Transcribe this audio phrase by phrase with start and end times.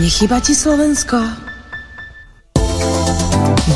[0.00, 1.20] Nechýba ti Slovensko?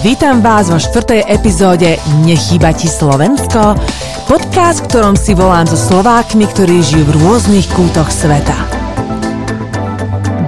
[0.01, 3.77] Vítam vás vo štvrtej epizóde Nechýba ti Slovensko?
[4.25, 8.57] Podcast, v ktorom si volám so Slovákmi, ktorí žijú v rôznych kútoch sveta.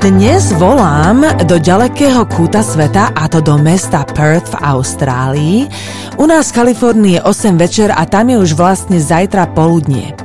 [0.00, 5.56] Dnes volám do ďalekého kúta sveta, a to do mesta Perth v Austrálii.
[6.16, 10.16] U nás v Kalifornii je 8 večer a tam je už vlastne zajtra poludnie.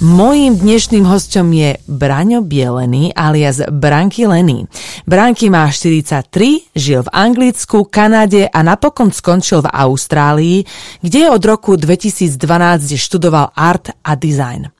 [0.00, 4.64] Mojím dnešným hostom je Braňo Bielený alias Branky Lenny.
[5.04, 10.64] Branky má 43, žil v Anglicku, Kanade a napokon skončil v Austrálii,
[11.04, 12.32] kde od roku 2012
[12.96, 14.72] študoval art a design.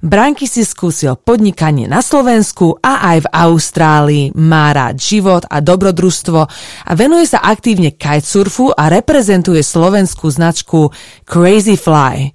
[0.00, 6.40] Branky si skúsil podnikanie na Slovensku a aj v Austrálii, má rád život a dobrodružstvo
[6.88, 10.88] a venuje sa aktívne kitesurfu a reprezentuje slovenskú značku
[11.28, 12.32] Crazy Fly.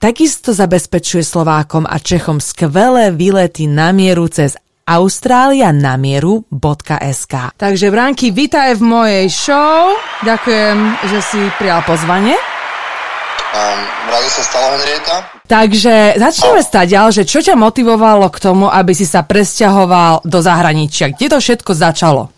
[0.00, 4.56] Takisto zabezpečuje Slovákom a Čechom skvelé výlety na mieru cez
[4.88, 9.92] australianamieru.sk Takže Branky, vítaj v mojej show.
[10.24, 12.40] Ďakujem, že si prijal pozvanie.
[13.52, 15.31] Um, rado sa stalo, Henrieta.
[15.42, 21.12] Takže začneme stať, že čo ťa motivovalo k tomu, aby si sa presťahoval do zahraničia?
[21.12, 22.30] Kde to všetko začalo?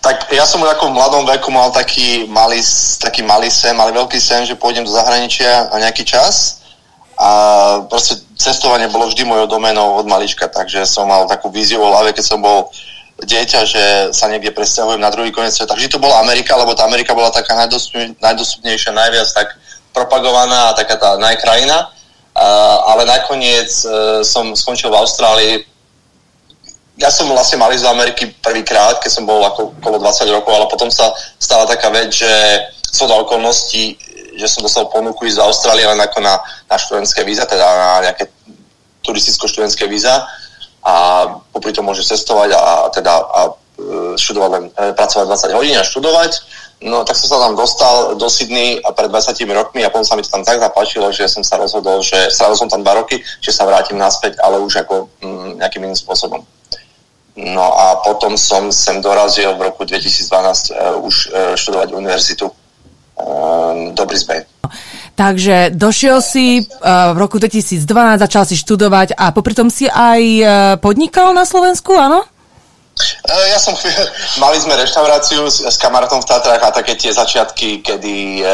[0.00, 2.64] Tak ja som ako v mladom veku mal taký malý,
[2.96, 6.64] taký malý sen, malý veľký sen, že pôjdem do zahraničia na nejaký čas
[7.20, 7.28] a
[7.84, 12.16] proste cestovanie bolo vždy mojou domenou od malička, takže som mal takú víziu o hlave,
[12.16, 12.72] keď som bol
[13.20, 13.84] dieťa, že
[14.16, 15.76] sa niekde presťahujem na druhý koniec sveta.
[15.76, 17.52] Vždy to bola Amerika, lebo tá Amerika bola taká
[18.16, 21.90] najdostupnejšia, najviac tak propagovaná taká tá najkrajina.
[22.86, 25.54] ale nakoniec e, som skončil v Austrálii
[27.00, 30.52] ja som vlastne mal ísť do Ameriky prvýkrát, keď som bol ako okolo 20 rokov,
[30.52, 31.08] ale potom sa
[31.40, 32.28] stala taká vec, že
[32.92, 33.96] som do okolností,
[34.36, 36.36] že som dostal ponuku ísť do Austrálie len ako na,
[36.68, 38.28] na študentské víza, teda na nejaké
[39.00, 40.28] turisticko-študentské víza
[40.84, 41.24] a
[41.56, 43.52] popri tom môže cestovať a, teda a e,
[44.20, 46.32] študovať len, e, pracovať 20 hodín a študovať.
[46.80, 50.16] No tak som sa tam dostal do Sydney a pred 20 rokmi a potom sa
[50.16, 53.20] mi to tam tak zapáčilo, že som sa rozhodol, že strávil som tam dva roky,
[53.44, 56.40] že sa vrátim naspäť, ale už ako mm, nejakým iným spôsobom.
[57.36, 62.48] No a potom som sem dorazil v roku 2012 uh, e, už uh, študovať univerzitu
[62.48, 64.48] uh, do Brisbane.
[65.20, 67.84] Takže došiel si uh, v roku 2012,
[68.24, 70.48] začal si študovať a popri tom si aj uh,
[70.80, 72.24] podnikal na Slovensku, áno?
[73.26, 73.94] Ja som chvíľ,
[74.44, 78.44] mali sme reštauráciu s, s kamarátom v Tatrách a také tie začiatky, kedy e,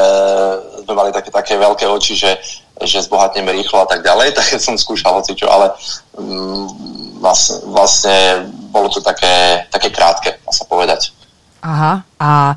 [0.87, 2.39] sme mali také, také veľké oči, že,
[2.83, 5.73] že zbohatneme rýchlo a tak ďalej, tak som skúšal hocičo, ale
[6.19, 6.65] mm,
[7.19, 8.17] vlastne, vlastne
[8.71, 11.17] bolo to také, také krátke, dá sa povedať.
[11.67, 12.57] Aha, a e,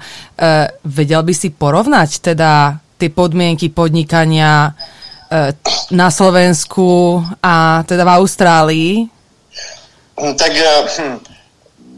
[0.85, 5.55] vedel by si porovnať teda tie podmienky podnikania e,
[5.95, 8.91] na Slovensku a teda v Austrálii?
[10.19, 11.17] Hm, tak e, hm,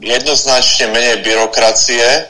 [0.02, 2.22] jednoznačne menej byrokracie e,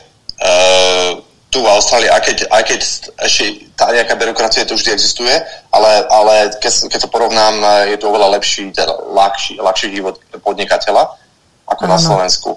[1.52, 2.80] tu v Austrálii, aj keď, aj keď
[3.28, 3.44] ešte
[3.76, 5.32] tá nejaká byrokracia tu vždy existuje,
[5.72, 11.12] ale, ale keď, keď to porovnám, je to oveľa lepší, teda ľahší, ľahší život podnikateľa
[11.68, 11.92] ako Áno.
[11.92, 12.50] na Slovensku.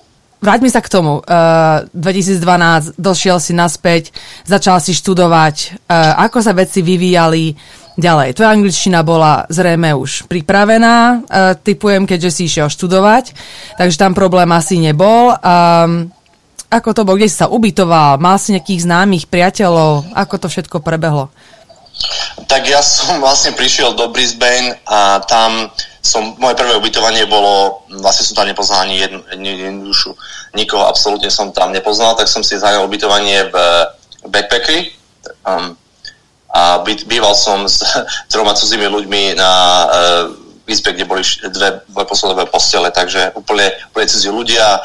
[0.44, 1.24] Vráťme sa k tomu.
[1.24, 4.12] Uh, 2012 došiel si naspäť,
[4.44, 5.88] začal si študovať.
[5.88, 7.56] Uh, ako sa veci vyvíjali
[7.96, 8.34] ďalej?
[8.34, 13.34] Tvoja angličtina bola zrejme už pripravená, uh, typujem, keďže si išiel študovať,
[13.78, 15.34] takže tam problém asi nebol.
[15.38, 16.10] Um,
[16.74, 17.18] ako to bolo?
[17.22, 18.18] Kde si sa ubytoval?
[18.18, 20.10] Mal si nejakých známych priateľov?
[20.10, 21.30] Ako to všetko prebehlo?
[22.50, 25.70] Tak ja som vlastne prišiel do Brisbane a tam
[26.04, 30.12] som, moje prvé ubytovanie bolo, vlastne som tam nepoznal ani jednu, jednu dušu,
[30.52, 33.54] nikoho absolútne som tam nepoznal, tak som si zajal ubytovanie v
[34.28, 34.92] backpackeri
[35.48, 35.72] um,
[36.54, 37.82] a by, býval som s
[38.32, 39.52] troma cudzími ľuďmi na
[39.90, 41.22] uh, izbe, kde boli
[41.52, 44.80] dve dvojposledové postele, takže úplne, úplne cudzí ľudia,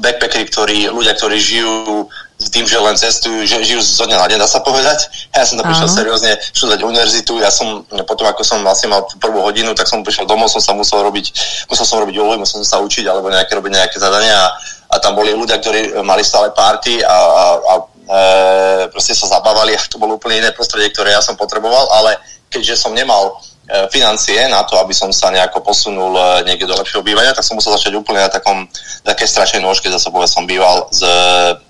[0.00, 2.08] backpackeri, ktorí, ľudia, ktorí žijú
[2.38, 5.04] s tým, že len cestujú, že žijú zo dňa na deň, dá sa povedať.
[5.38, 9.38] Ja som to prišiel seriózne študovať univerzitu, ja som potom, ako som vlastne mal prvú
[9.44, 11.30] hodinu, tak som prišiel domov, som sa musel robiť,
[11.70, 14.34] musel som robiť úlohy, musel som sa učiť, alebo nejaké robiť nejaké zadania.
[14.34, 14.50] A,
[14.88, 17.74] a tam boli ľudia, ktorí mali stále party a, a, a
[18.08, 22.16] e, proste sa zabávali a to bolo úplne iné prostredie, ktoré ja som potreboval, ale
[22.48, 23.36] keďže som nemal
[23.68, 27.44] E, financie na to, aby som sa nejako posunul e, niekde do lepšieho bývania, tak
[27.44, 28.64] som musel začať úplne na takom,
[29.04, 31.04] také strašnej nôžke, zase povedal som býval s,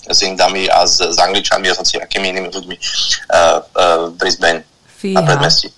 [0.07, 2.87] s Indami a s, s Angličami a s akými inými ľuďmi uh,
[3.35, 4.63] uh, v Brisbane
[4.95, 5.19] Fíha.
[5.19, 5.75] a predmestí.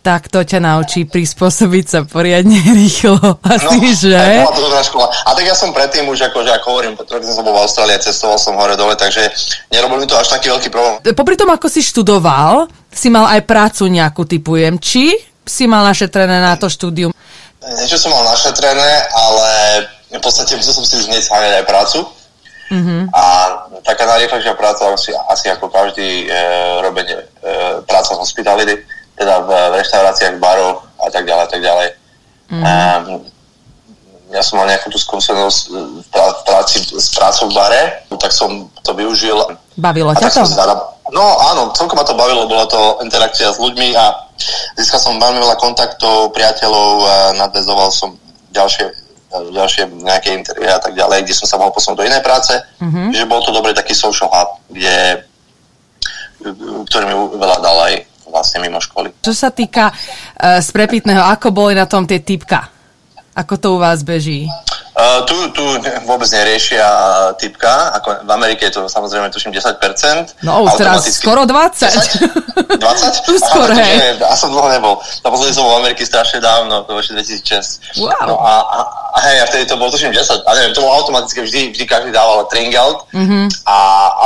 [0.00, 3.20] Tak to ťa naučí prispôsobiť sa poriadne rýchlo.
[3.44, 4.16] Asi, no, že?
[4.48, 5.06] to dobrá škola.
[5.28, 8.00] A tak ja som predtým už, ako, že ako hovorím, po som bol v Austrálii,
[8.00, 9.28] cestoval som hore dole, takže
[9.68, 11.04] nerobil mi to až taký veľký problém.
[11.12, 16.40] Popri tom, ako si študoval, si mal aj prácu nejakú, typujem, či si mal našetrené
[16.40, 17.12] na to štúdium?
[17.60, 19.48] Niečo som mal našetrené, ale
[20.16, 22.00] v podstate musel som si zháňať aj prácu.
[22.70, 23.10] Mm-hmm.
[23.10, 23.22] A
[23.82, 26.38] taká najrýchlejšia práca asi, asi ako každý e,
[26.86, 27.26] robenie e,
[27.82, 28.74] práca v hospitality,
[29.20, 31.88] teda v, v reštauráciách, baroch a tak ďalej, tak ďalej.
[31.92, 32.64] E,
[34.30, 35.60] ja som mal nejakú tú skúsenosť
[36.00, 37.82] v práci s prácou v bare,
[38.16, 39.36] tak som to využil.
[39.76, 40.46] Bavilo ťa to?
[41.10, 44.30] No áno, celkom ma to bavilo, bola to interakcia s ľuďmi a
[44.78, 48.14] získal som veľmi veľa kontaktov, priateľov a nadvezoval som
[48.54, 52.50] ďalšie ďalšie nejaké intervie a tak ďalej, kde som sa mohol posunúť do inej práce.
[52.82, 53.14] Mm-hmm.
[53.14, 55.22] Že bol to dobrý taký social hub, kde,
[56.90, 59.12] ktorý mi veľa dal aj vlastne mimo školy.
[59.20, 62.70] Čo sa týka uh, sprepitného, ako boli na tom tie typka?
[63.30, 64.50] Ako to u vás beží?
[65.00, 65.64] Uh, tu, tu
[66.04, 66.84] vôbec neriešia
[67.40, 70.44] typka, ako v Amerike je to samozrejme tuším 10%.
[70.44, 71.88] No už teraz skoro 20.
[71.88, 72.76] 10?
[72.76, 73.32] 20?
[73.32, 74.18] Už skoro, hej.
[74.20, 74.98] Ja som dlho nebol.
[75.24, 78.02] Naposledy som bol v Amerike strašne dávno, to bolo 2006.
[78.02, 78.12] Wow.
[78.28, 78.78] No a, a,
[79.14, 81.84] a hej, a vtedy to bolo tuším 10, a neviem, to bolo automaticky, vždy, vždy
[81.86, 83.46] každý dával tringout, mm-hmm.
[83.70, 83.76] a,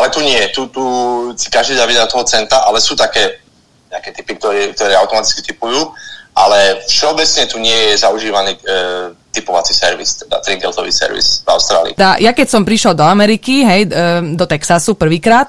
[0.00, 0.82] ale tu nie, tu, tu
[1.36, 3.43] si každý dá vidieť toho centa, ale sú také
[3.94, 5.94] nejaké typy, ktoré, ktoré automaticky typujú
[6.34, 8.60] ale všeobecne tu nie je zaužívaný e,
[9.30, 11.94] typovací servis, teda trinkeltový servis v Austrálii.
[11.94, 15.46] Tá, ja keď som prišiel do Ameriky, hej, e, do Texasu prvýkrát,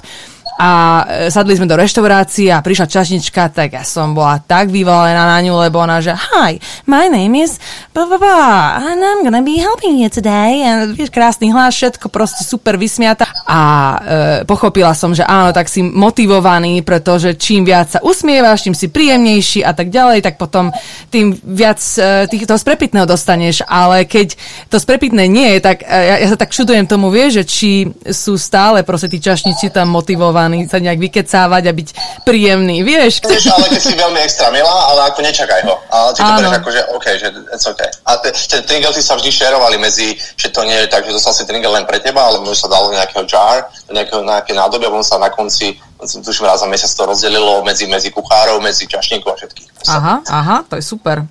[0.56, 5.28] a e, sadli sme do reštaurácie a prišla čašnička, tak ja som bola tak vyvolená
[5.28, 7.60] na ňu, lebo ona, že hi, my name is
[7.92, 10.64] blah, blah, blah, and I'm gonna be helping you today.
[10.64, 13.28] A vieš, krásny hlas, všetko proste super vysmiata.
[13.44, 18.76] A e, pochopila som, že áno, tak si motivovaný, pretože čím viac sa usmievaš, čím
[18.80, 20.72] si príjemnejší a tak ďalej, tak potom
[21.12, 23.68] tým viac e, tých, toho sprepitného dostaneš.
[23.68, 24.40] Ale keď
[24.72, 27.72] to sprepitné nie je, tak e, ja, ja sa tak čudujem tomu, vieš, že či
[28.08, 31.90] sú stále proste tí čašníci tam motivovaní motivovaný sa nejak vykecávať a byť
[32.24, 33.22] príjemný, vieš.
[33.26, 35.76] Vieš, ale keď si veľmi extra milá, ale ako nečakaj ho.
[35.90, 37.82] Ale ty to bereš ako, že OK, že it's OK.
[38.06, 41.44] A tie tringelty sa vždy šerovali medzi, že to nie je tak, že dostal si
[41.46, 45.06] tringel len pre teba, ale už sa dalo nejakého jar, nejakého, nejaké nádoby a on
[45.06, 49.36] sa na konci tuším raz za mesiac to rozdelilo medzi, medzi kuchárov, medzi čašníkov a
[49.40, 49.68] všetkých.
[49.90, 51.24] Aha, aha, to je super.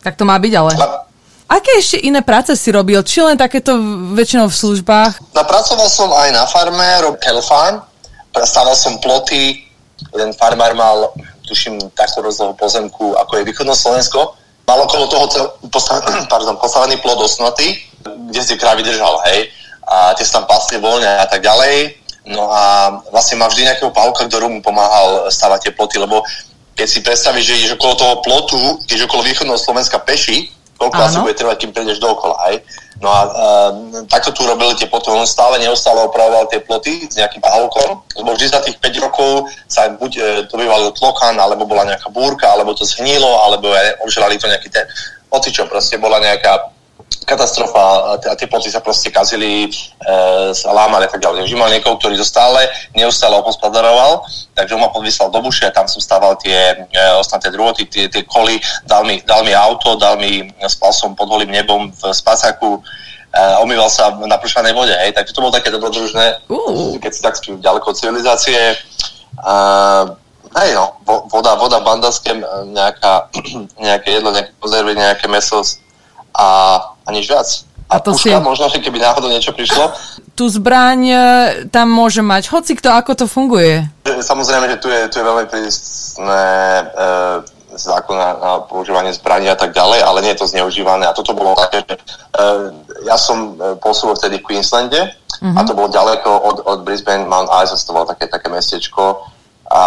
[0.00, 0.72] Tak to má byť ale.
[0.80, 1.04] A,
[1.44, 3.04] Aké ešte iné práce si robil?
[3.04, 3.76] Či len takéto
[4.16, 5.36] väčšinou v službách?
[5.36, 7.84] Napracoval som aj na farme, robil farm,
[8.42, 9.62] Stával som ploty,
[10.10, 11.14] jeden farmár mal,
[11.46, 14.34] tuším, takú rozlohu pozemku, ako je východno Slovensko.
[14.66, 15.46] Mal okolo toho cel,
[16.62, 19.54] postavený, plot osnotý, kde si krávy držal, hej.
[19.84, 22.00] A tie sa tam pasli voľne a tak ďalej.
[22.24, 26.24] No a vlastne má vždy nejakého pavka, ktorý mu pomáhal stavať tie ploty, lebo
[26.74, 28.58] keď si predstavíš, že ideš okolo toho plotu,
[28.88, 32.64] keď okolo východného Slovenska peši, koľko asi bude trvať, kým prejdeš dookola, hej.
[33.02, 33.70] No a uh,
[34.06, 35.10] takto tu robili tie ploty.
[35.10, 39.50] On stále neustále opravoval tie ploty s nejakým pahovkom, lebo vždy za tých 5 rokov
[39.66, 43.98] sa buď uh, to býval tlokan, alebo bola nejaká búrka, alebo to zhnilo, alebo uh,
[44.02, 44.86] obžrali to nejaký ten...
[45.34, 46.73] Ocičo, proste bola nejaká
[47.24, 49.70] katastrofa a tie ploty sa proste kazili, e,
[50.68, 51.48] lámali a tak ďalej.
[51.48, 54.22] Vždy mal niekoho, ktorý to stále neustále opospodaroval,
[54.52, 58.22] takže on ma podvyslal do buše tam som stával tie e, ostatné druhoty, tie, tie
[58.28, 62.78] koly, dal mi, dal mi auto, dal mi, spal som pod holým nebom v spacáku,
[62.78, 66.94] e, omýval sa na prúšanej vode, hej, takže to bolo také dobrodružné, uh.
[67.00, 68.60] keď si tak ďaleko od civilizácie.
[68.60, 68.76] E,
[70.60, 71.00] hej no,
[71.32, 72.36] voda, voda, bandaské,
[72.68, 73.32] nejaká,
[73.86, 75.64] nejaké jedlo, nejaké konzervy, nejaké meso,
[76.34, 76.48] a,
[77.06, 77.48] a nič viac.
[77.86, 78.42] A, a to puška, si...
[78.42, 79.94] možno, že keby náhodou niečo prišlo.
[80.34, 81.18] Tu zbraň e,
[81.70, 83.86] tam môže mať hoci kto, ako to funguje?
[84.02, 86.42] Samozrejme, že tu je, tu je veľmi prísne
[86.82, 86.84] e,
[87.78, 91.06] zákon na, na používanie zbraní a tak ďalej, ale nie je to zneužívané.
[91.06, 92.00] A toto bolo také, že e,
[93.06, 95.54] ja som e, pôsobil vtedy v Queenslande uh-huh.
[95.54, 99.22] a to bolo ďaleko od, od Brisbane, Mount Isa, to bolo také, také mestečko
[99.70, 99.82] a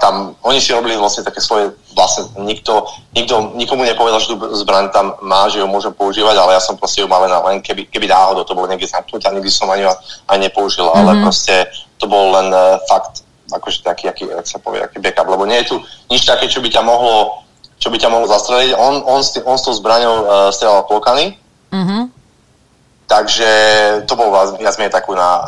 [0.00, 2.84] tam oni si robili vlastne také svoje, vlastne nikto,
[3.16, 6.76] nikto, nikomu nepovedal, že tú zbraň tam má, že ju môžem používať, ale ja som
[6.76, 9.88] proste ju mal len keby, keby náhodou to bolo niekde zamknuté a nikdy som ani,
[10.28, 11.00] ani nepoužil, mm-hmm.
[11.00, 11.22] ale mhm.
[11.24, 11.54] proste
[11.96, 15.56] to bol len uh, fakt, akože taký, aký, ak sa povie, aký backup, lebo nie
[15.64, 15.76] je tu
[16.12, 17.40] nič také, čo by ťa mohlo,
[17.80, 18.76] čo by ťa mohlo zastreliť.
[18.76, 21.40] On, on, s, tý, on s tou zbraňou uh, strelal klokany,
[21.72, 22.16] mm-hmm
[23.06, 23.50] Takže
[24.10, 25.38] to bol viac menej takú na,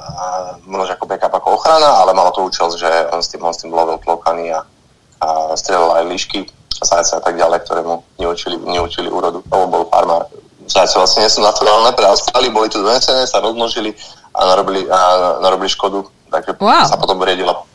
[0.62, 3.66] možno ako backup ako ochrana, ale malo to účel, že on s tým, on s
[3.66, 4.62] tým lovil klokaný a,
[5.18, 6.40] a strelil aj líšky
[6.78, 9.42] a zajce a tak ďalej, ktoré mu neučili, neučili úrodu.
[9.50, 10.30] To bol farmár.
[10.68, 13.96] Zajce vlastne nie sú naturálne pre Austrálii, boli tu donesené, sa rozmnožili
[14.36, 14.98] a narobili, a
[15.40, 16.86] narobili škodu, takže wow.
[16.86, 17.66] sa potom riedilo.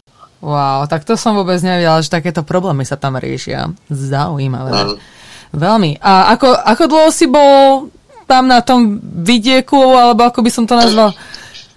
[0.44, 3.72] Wow, tak to som vôbec nevedela, že takéto problémy sa tam riešia.
[3.88, 4.76] Zaujímavé.
[4.76, 4.96] Mm.
[5.56, 5.92] Veľmi.
[6.04, 7.88] A ako, ako dlho si bol
[8.28, 11.16] tam na tom vidieku, alebo ako by som to nazval?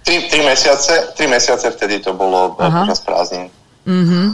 [0.03, 2.87] Tri, tri, mesiace, tri mesiace vtedy to bolo Aha.
[2.87, 3.51] počas prázdnin.
[3.87, 4.25] Mm-hmm.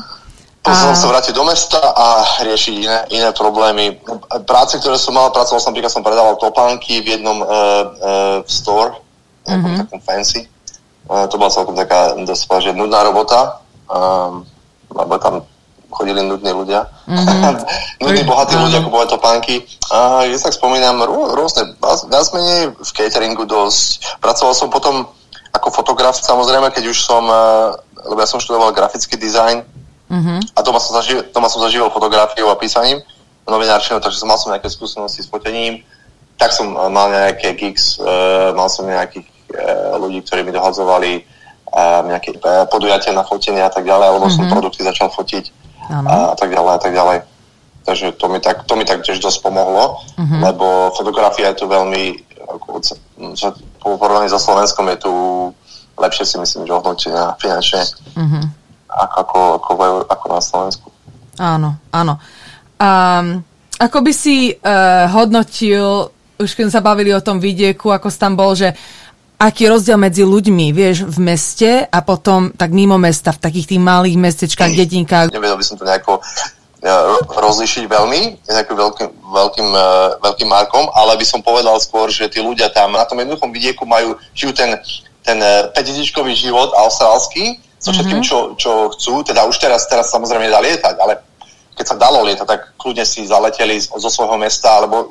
[0.64, 0.98] Potom a...
[0.98, 4.00] sa vrátiť do mesta a riešiť iné, iné problémy.
[4.48, 8.96] Práce, ktoré som mal, pracoval som, napríklad som predával topánky v jednom uh, uh, store,
[9.44, 9.84] mm-hmm.
[9.84, 10.48] takom fancy.
[11.12, 13.60] Uh, to bola celkom taká dosť že nudná robota,
[13.92, 14.48] um,
[14.88, 15.44] lebo tam
[15.92, 16.88] chodili nudní ľudia.
[17.12, 17.60] Mm-hmm.
[18.08, 19.68] nudní, bohatí ľudia kupovať topánky.
[19.92, 21.76] A ja sa spomínam rô, rôzne,
[22.08, 24.16] viac menej v cateringu dosť.
[24.24, 25.12] Pracoval som potom
[25.52, 27.28] ako fotograf, samozrejme, keď už som,
[28.08, 29.62] lebo ja som študoval grafický dizajn,
[30.14, 30.40] Uh-huh.
[30.54, 33.02] A doma som, zažil, doma som zažíval fotografiou a písaním
[33.50, 35.82] novinárčinou, takže som mal som nejaké skúsenosti s fotením.
[36.38, 39.26] Tak som eh, mal nejaké gigs, uh, mal som nejakých
[39.58, 41.26] uh, ľudí, ktorí mi dohadzovali
[41.74, 44.38] uh, nejaké uh, podujatia na fotenie a tak ďalej, alebo uh-huh.
[44.38, 44.54] som mhm.
[44.54, 45.44] produkty začal fotiť
[45.90, 47.18] uh, a tak ďalej a tak ďalej.
[47.84, 50.40] Takže to mi tak, to mi tak tiež dosť pomohlo, uh-huh.
[50.40, 52.16] lebo fotografia je tu veľmi,
[53.84, 55.14] porovnaní so Slovenskom je tu
[56.00, 57.84] lepšie si myslím, že ohodnotená finančne.
[58.16, 58.63] Uh-huh
[58.94, 59.72] ako, ako, ako,
[60.08, 60.88] ako na Slovensku.
[61.42, 62.14] Áno, áno.
[62.78, 63.42] Um,
[63.82, 68.38] ako by si uh, hodnotil, už keď sa bavili o tom vidieku, ako si tam
[68.38, 68.74] bol, že
[69.42, 73.76] aký je rozdiel medzi ľuďmi, vieš, v meste a potom tak mimo mesta, v takých
[73.76, 75.34] tých malých mestečkách, dedinkách.
[75.34, 76.22] Nevedel by som to nejako
[77.32, 82.44] rozlišiť veľmi, nejakým veľkým, veľkým, uh, veľkým markom, ale by som povedal skôr, že tí
[82.44, 84.76] ľudia tam na tom jednoduchom vidieku majú, žijú ten,
[85.24, 88.56] ten uh, päťdetičkový život austrálsky, so všetkým, mm-hmm.
[88.56, 89.28] čo, čo chcú.
[89.28, 91.20] Teda už teraz, teraz samozrejme dá lietať, ale
[91.76, 95.04] keď sa dalo lietať, tak kľudne si zaleteli zo svojho mesta, alebo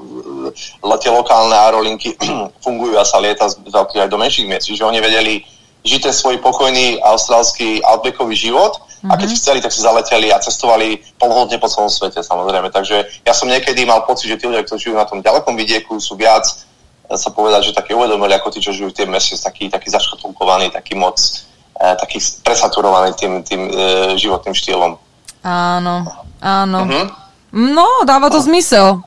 [0.81, 2.17] uh, tie lokálne aerolinky
[2.64, 4.73] fungujú a sa lieta z veľkých aj do menších miest.
[4.73, 5.45] Čiže oni vedeli
[5.85, 9.11] žiť ten svoj pokojný austrálsky outbackový život mm-hmm.
[9.12, 9.37] a keď mhm.
[9.37, 12.73] chceli, tak si zaleteli a cestovali polhodne po celom svete samozrejme.
[12.73, 16.00] Takže ja som niekedy mal pocit, že tí ľudia, ktorí žijú na tom ďalekom vidieku,
[16.00, 16.49] sú viac
[17.12, 20.73] sa povedať, že také uvedomili ako tí, čo žijú v tým meste, taký, taký zaškatulkovaný,
[20.73, 21.52] taký moc E,
[21.99, 23.73] taký presaturovaný tým, tým e,
[24.15, 24.95] životným štýlom.
[25.43, 25.97] Áno,
[26.39, 26.81] áno.
[26.87, 27.07] Uh-huh.
[27.53, 29.03] No, dáva to zmysel.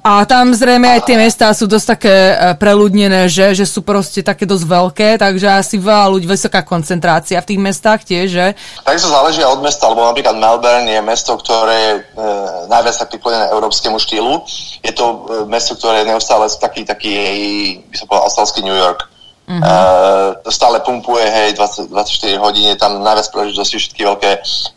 [0.00, 4.24] A tam zrejme aj tie mestá sú dosť také e, preľudnené, že, že sú proste
[4.24, 8.46] také dosť veľké, takže asi veľa ľudí, vysoká koncentrácia v tých mestách tiež, že?
[8.80, 12.02] Takže záleží od mesta, lebo napríklad Melbourne je mesto, ktoré je e,
[12.72, 14.40] najviac tak priklonené európskemu štýlu.
[14.80, 15.16] Je to e,
[15.52, 17.14] mesto, ktoré je neustále taký, taký,
[17.92, 19.04] by som povedal, australský New York.
[19.50, 19.66] Uh-huh.
[19.66, 24.30] Uh, stále pumpuje, hej, 20, 24 hodín je tam najviac príležitosti, všetky veľké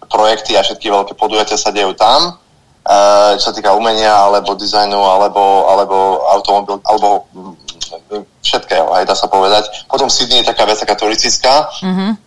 [0.09, 2.41] projekty a všetky veľké podujatia sa dejú tam,
[2.89, 7.53] uh, čo sa týka umenia, alebo dizajnu, alebo, alebo automobil, alebo mm,
[8.41, 9.85] všetkého, hej, dá sa povedať.
[9.85, 12.17] Potom Sydney je taká vec, taká turistická, uh-huh.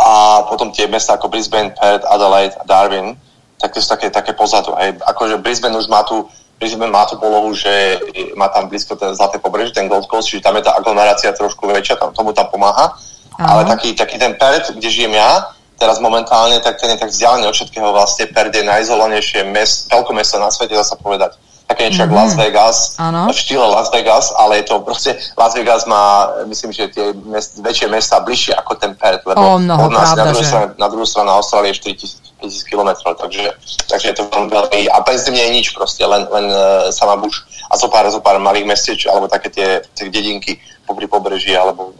[0.00, 0.10] a
[0.48, 3.20] potom tie mesta ako Brisbane, Perth, Adelaide a Darwin,
[3.60, 4.96] tak to sú také, také pozadu, hej.
[5.04, 6.24] Akože Brisbane už má tu
[6.60, 7.98] Brisbane má tú polohu, že
[8.38, 11.66] má tam blízko ten zlaté pobrežie, ten Gold Coast, čiže tam je tá aglomerácia trošku
[11.66, 12.94] väčšia, tam, tomu tam pomáha.
[13.40, 13.46] Aha.
[13.48, 15.50] Ale taký, taký ten Perth, kde žijem ja,
[15.82, 18.30] teraz momentálne, tak ten je tak vzdialený od všetkého vlastne.
[18.30, 21.34] Perth je najizolovanejšie mest, mesto na svete, dá sa povedať.
[21.66, 22.20] Také niečo mm-hmm.
[22.20, 23.32] Las Vegas, ano.
[23.32, 27.58] v štýle Las Vegas, ale je to proste, Las Vegas má, myslím, že tie mest,
[27.58, 30.68] väčšie mesta bližšie ako ten Perth, lebo oh, mnoho, od nás pravda, na, druhú stranu,
[30.76, 33.54] na druhú stranu Austrálie je 4000 5000 km, takže,
[33.86, 37.46] takže je to veľmi, a bez nie je nič proste, len, len uh, sama buš
[37.70, 41.94] a zo pár, zo pár malých mestieč, alebo také tie, tie dedinky popri pobreží, alebo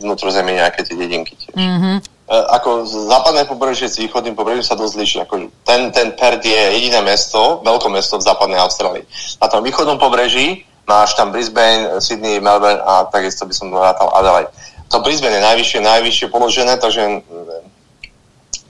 [0.00, 1.54] vnútrozemí nejaké tie dedinky tiež.
[1.54, 1.96] Mm-hmm.
[2.32, 5.18] Uh, ako západné pobrežie s východným pobrežím sa dosť líši.
[5.28, 9.04] Ako ten, ten Perth je jediné mesto, veľké mesto v západnej Austrálii.
[9.36, 14.50] Na tom východnom pobreží máš tam Brisbane, Sydney, Melbourne a takisto by som dorátal Adelaide.
[14.90, 17.24] To Brisbane je najvyššie, najvyššie položené, takže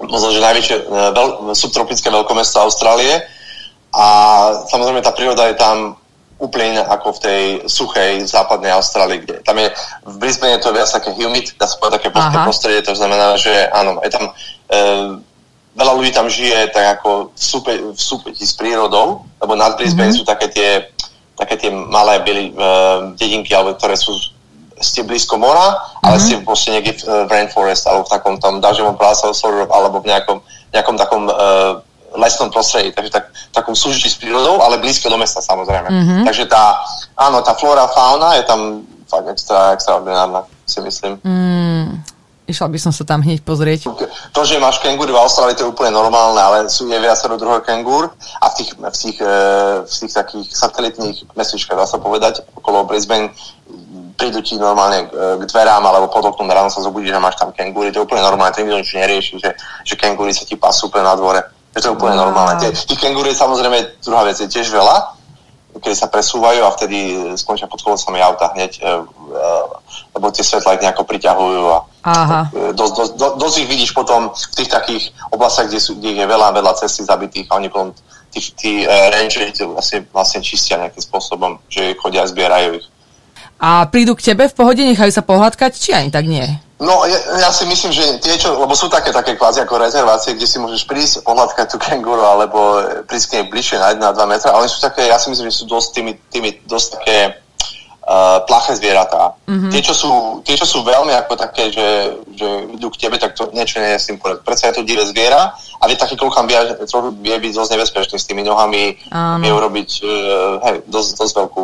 [0.06, 3.22] možno, že najväčšie e, veľ, subtropické veľkomesto Austrálie
[3.92, 4.06] a
[4.72, 6.00] samozrejme tá príroda je tam
[6.42, 9.70] úplne iná ako v tej suchej západnej Austrálii, kde tam je,
[10.02, 12.42] v Brisbane je to viac také humid, dá sa povedať také Aha.
[12.42, 14.32] prostredie, to znamená, že áno, je tam e,
[15.78, 20.10] veľa ľudí tam žije tak ako v, súpe, v súpeti s prírodou, lebo nad Brisbane
[20.10, 20.18] mm-hmm.
[20.18, 20.70] sú také tie,
[21.38, 22.54] také tie malé byli, e,
[23.14, 24.10] dedinky, alebo ktoré sú
[24.82, 26.42] ste blízko mora, ale mm-hmm.
[26.42, 29.24] ste proste niekde v, v rainforest alebo v takom tom dažďovom práse
[29.70, 30.38] alebo v nejakom,
[30.74, 31.80] nejakom takom uh,
[32.18, 33.24] lesnom prostredí, takže tak,
[33.54, 35.88] takom súžití s prírodou, ale blízko do mesta samozrejme.
[35.88, 36.22] Mm-hmm.
[36.28, 36.76] Takže tá,
[37.16, 41.20] áno, tá flora, fauna je tam fakt extra, extraordinárna, si myslím.
[41.24, 42.04] Mm.
[42.42, 43.86] Išla by som sa tam hneď pozrieť.
[44.34, 47.62] To, že máš kengúry v Austrálii, to je úplne normálne, ale sú je viacero druhého
[47.62, 48.10] kengúr
[48.42, 49.36] a v tých, v tých, e,
[49.86, 53.30] v tých takých satelitných mesičkách, dá sa povedať, okolo Brisbane
[54.22, 57.90] prídu ti normálne k dverám alebo pod oknom ráno sa zobudí, že máš tam kengúry,
[57.90, 59.50] to je úplne normálne, to nikto nič nerieši, že,
[59.82, 61.42] že kengúry sa ti pasú úplne na dvore.
[61.74, 62.30] Je to úplne wow.
[62.30, 62.70] normálne.
[62.70, 65.18] Tých kengúry samozrejme, druhá vec je tiež veľa,
[65.82, 68.90] keď sa presúvajú a vtedy skončia pod kolosami auta hneď, e, e,
[70.14, 72.50] lebo tie svetla ich nejako priťahujú a Aha.
[72.74, 76.50] Dosť, dosť, dosť ich vidíš potom v tých takých oblastiach, kde, sú, kde je veľa,
[76.50, 77.94] veľa cesty zabitých a oni potom
[78.34, 82.86] tí, tí uh, rangeri vlastne, vlastne čistia nejakým spôsobom, že chodia a zbierajú ich.
[83.62, 86.42] A prídu k tebe v pohode, nechajú sa pohľadkať, či ani tak nie?
[86.82, 90.34] No, ja, ja si myslím, že tie, čo, lebo sú také, také kvázi ako rezervácie,
[90.34, 94.18] kde si môžeš prísť, pohľadkať tú kenguru, alebo prísť k nej bližšie na 1 2
[94.26, 97.18] metra, ale sú také, ja si myslím, že sú dosť tými, tými dosť také
[98.02, 99.38] uh, plaché zvieratá.
[99.46, 99.70] Mm-hmm.
[99.70, 100.10] Tie, čo sú,
[100.42, 103.94] tie, čo sú veľmi ako také, že, že idú k tebe, tak to niečo nie
[103.94, 104.42] je s tým poriadku.
[104.42, 106.58] Predsa je to divé zviera a vie taký klukám vie,
[107.22, 108.98] vie byť dosť nebezpečný s tými nohami,
[109.38, 110.10] vie urobiť uh,
[110.66, 111.62] hej, dosť, dosť veľkú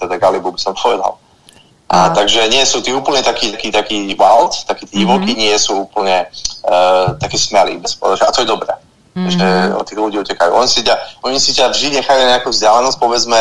[0.00, 1.20] teda galibu by som povedal.
[1.90, 5.34] A, takže nie sú tí úplne takí, takí, takí wild, takí tí mm-hmm.
[5.34, 6.22] nie sú úplne
[6.62, 8.70] uh, takí smelí, a to je dobré,
[9.18, 9.26] mm-hmm.
[9.34, 10.54] že od tých ľudí utekajú.
[10.54, 10.94] Oni si ťa,
[11.26, 13.40] oni si ťa vždy nechajú nejakú vzdialenosť, povedzme,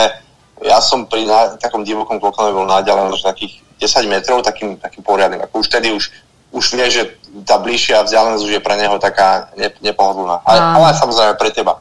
[0.65, 5.45] ja som pri na, takom divokom klokonovi bol na takých 10 metrov, takým, takým poriadnym.
[5.45, 6.09] Ako už tedy už,
[6.49, 7.03] už vie, že
[7.45, 10.41] tá bližšia vzdialenosť už je pre neho taká ne, nepohodlná.
[10.41, 11.77] Ale, ale samozrejme pre teba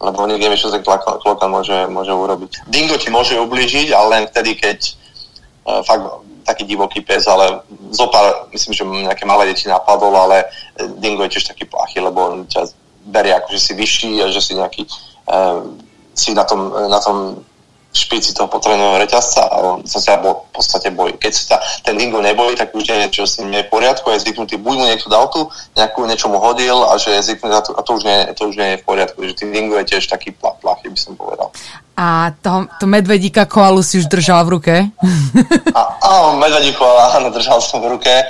[0.00, 2.64] lebo nevieš, čo ten klokan môže, môže urobiť.
[2.72, 4.78] Dingo ti môže ublížiť, ale len vtedy, keď
[5.68, 7.60] uh, fakt taký divoký pes, ale
[7.92, 12.26] zopár, myslím, že nejaké malé deti napadol, ale e, dingo je tiež taký plachý, lebo
[12.26, 12.72] on ťa
[13.12, 14.82] berie ako, že si vyšší a že si nejaký
[15.30, 15.62] uh,
[16.16, 17.44] si na tom, na tom
[17.90, 21.18] špici toho potrebného reťazca a on sa sa bo, v podstate bojí.
[21.18, 24.14] Keď sa ten dingo nebojí, tak už je niečo s ním nie je v poriadku,
[24.14, 27.54] je zvyknutý, buď mu niekto dal tu, nejakú, niečo mu hodil a že je zvyknutý
[27.54, 29.18] a to, a to, už nie, to už nie je v poriadku.
[29.26, 31.50] Že ten dingo je tiež taký plach, plachý, by som povedal.
[32.00, 34.74] A to, to medvedíka koalu si už držal v ruke?
[35.76, 38.08] A, áno, medvedí koala, áno, držal som v ruke.
[38.08, 38.24] E,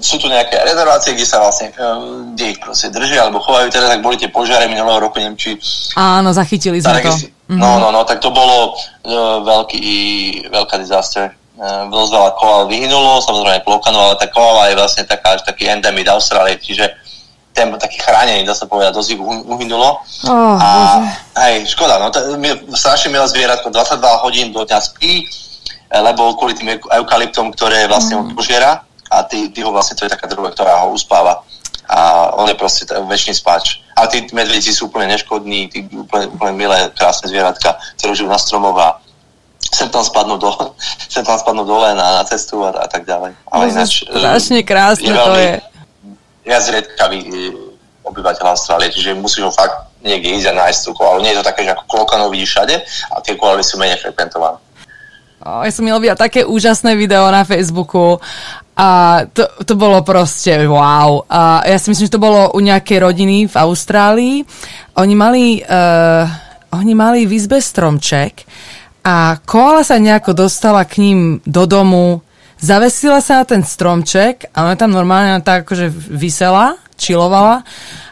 [0.00, 1.86] sú tu nejaké rezervácie, kde sa vlastne, e,
[2.32, 3.68] kde ich proste držia alebo chovajú.
[3.68, 5.60] Teraz, tak boli tie požiare minulého roku, neviem, či...
[5.92, 7.12] Áno, zachytili sme to.
[7.50, 7.58] Mm-hmm.
[7.58, 9.10] No, no, no, tak to bolo e,
[9.42, 9.82] veľký,
[10.54, 11.34] veľká disaster.
[11.58, 15.66] E, dosť veľa koal vyhynulo, samozrejme plokanov, ale tá koala je vlastne taká, až taký
[15.66, 16.94] endemit Austrálie, čiže
[17.50, 19.18] ten taký chránený, dá sa povedať, dosť
[19.50, 19.98] uhynulo.
[20.30, 21.02] Oh, a
[21.50, 22.22] hej, škoda, no, to,
[22.78, 25.26] strašne milé zvieratko, 22 hodín do dňa spí,
[25.90, 28.38] lebo kvôli tým eukalyptom, ktoré vlastne mm.
[28.38, 31.42] požiera a ty, ty ho vlastne, to je taká druhá, ktorá ho uspáva
[31.90, 33.82] a on je proste väčší spáč.
[33.98, 38.38] A tí medvedíci sú úplne neškodní, tí úplne, úplne milé, krásne zvieratka, ktoré žijú na
[38.38, 38.88] stromoch a
[39.58, 40.54] sem tam spadnú, do,
[41.12, 43.34] sem tam spadnú dole na, na cestu a, a tak ďalej.
[43.50, 45.52] Ale no, ináč, strašne krásne je to je
[46.50, 47.30] ja zriedkavý e,
[48.02, 51.22] obyvateľ Austrálie, čiže musíš ho fakt niekde ísť a nájsť tú koalu.
[51.22, 52.74] Nie je to také, že ako klokanov vidíš všade
[53.12, 54.58] a tie koaly sú menej frekventované.
[55.40, 58.20] Ja som mi videla také úžasné video na Facebooku
[58.80, 58.88] a
[59.28, 61.20] to, to bolo proste wow.
[61.28, 64.40] A ja si myslím, že to bolo u nejakej rodiny v Austrálii.
[64.96, 66.24] Oni mali, uh,
[66.72, 68.48] oni mali v izbe stromček
[69.04, 72.24] a koala sa nejako dostala k ním do domu,
[72.56, 77.60] zavesila sa na ten stromček a ona tam normálne tak akože vysela, čilovala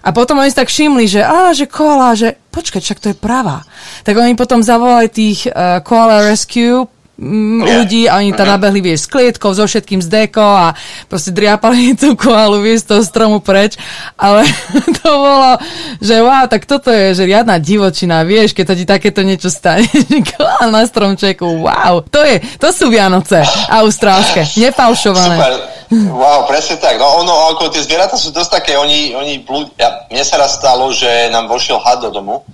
[0.04, 3.16] a potom oni si tak všimli, že á, že koala, že počkaj, však to je
[3.16, 3.64] pravá.
[4.04, 9.11] Tak oni potom zavolali tých uh, koala rescue ľudí a oni tam nabehli, vieš, s
[9.11, 10.66] klietkou, so všetkým z deko a
[11.11, 13.74] proste driapali tú koalu, vieš, z toho stromu preč,
[14.14, 14.46] ale
[15.02, 15.59] to bolo,
[15.98, 19.90] že wow, tak toto je, že riadna divočina, vieš, keď to ti takéto niečo stane,
[20.31, 25.37] koala na stromčeku, wow, to je, to sú Vianoce austrálske, nefalšované.
[25.42, 25.54] Super.
[25.88, 27.00] Wow, presne tak.
[27.00, 29.40] No ono, ako tie zvieratá sú dosť také, oni, oni
[29.81, 32.44] ja, mne sa raz stalo, že nám vošiel had do domu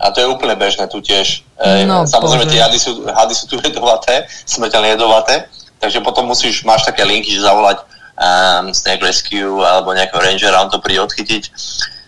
[0.00, 1.44] a to je úplne bežné tu tiež.
[1.84, 2.52] No, Samozrejme, bože.
[2.56, 5.44] tie hady sú, hady sú tu jedovaté, smrteľne jedovaté,
[5.76, 7.84] takže potom musíš, máš také linky, že zavolať
[8.16, 11.52] um, Snake Rescue alebo nejakého rangera, on to príde odchytiť.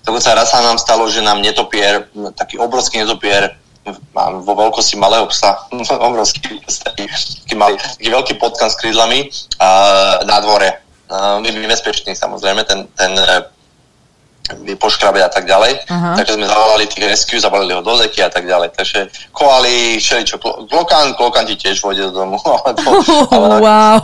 [0.09, 3.61] Dokonca raz sa nám stalo, že nám netopier, taký obrovský netopier,
[4.17, 5.69] mám vo veľkosti malého psa,
[6.09, 7.05] obrovský, taký,
[7.45, 9.29] taký, malý, taký veľký potkan s krídlami
[9.61, 10.81] uh, na dvore.
[11.13, 13.13] Uh, nebezpečný samozrejme, ten, ten
[14.77, 15.87] poškrabe a tak ďalej.
[15.87, 16.15] Uh-huh.
[16.19, 18.75] Takže sme zavolali tých rescue, zavolali ho do zeky a tak ďalej.
[18.75, 18.99] Takže
[19.31, 22.37] koali, všeličo, klokan, klokan ti tiež vôjde do domu.
[22.59, 22.91] ale, to,
[23.31, 23.99] ale, wow.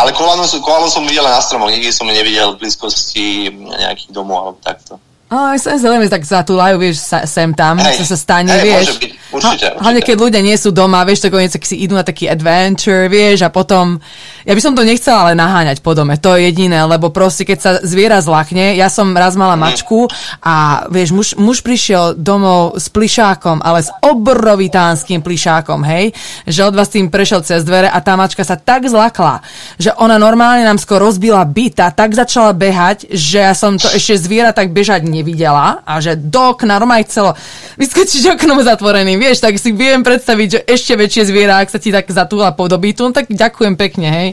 [0.00, 4.58] ale koalanu, koalanu som videl na stromoch, nikdy som nevidel v blízkosti nejakých domov alebo
[4.64, 4.96] takto.
[5.32, 9.00] Oh, sa zrejme tak zatúľajú, vieš, sa, sem tam, hey, sa stane, hey, vieš.
[9.00, 9.80] Byť, určite, určite.
[9.80, 13.40] Hlavne keď ľudia nie sú doma, vieš, tak oni si idú na taký adventure, vieš,
[13.40, 13.96] a potom,
[14.44, 17.58] ja by som to nechcela ale naháňať po dome, to je jediné, lebo proste, keď
[17.58, 19.62] sa zviera zlachne, ja som raz mala mhm.
[19.64, 20.12] mačku
[20.44, 26.12] a, vieš, muž, muž prišiel domov s plišákom, ale s obrovitánskym plišákom, hej,
[26.44, 29.40] že od vás tým prešiel cez dvere a tá mačka sa tak zlakla,
[29.80, 33.88] že ona normálne nám skoro rozbila byt a tak začala behať, že ja som to
[33.88, 37.38] ešte zviera tak bežať nevidela a že do okna, normálne chcelo
[37.78, 41.94] vyskočiť oknom zatvoreným, vieš, tak si viem predstaviť, že ešte väčšie zviera, ak sa ti
[41.94, 44.28] tak zatúla po dobytu, tak ďakujem pekne, hej.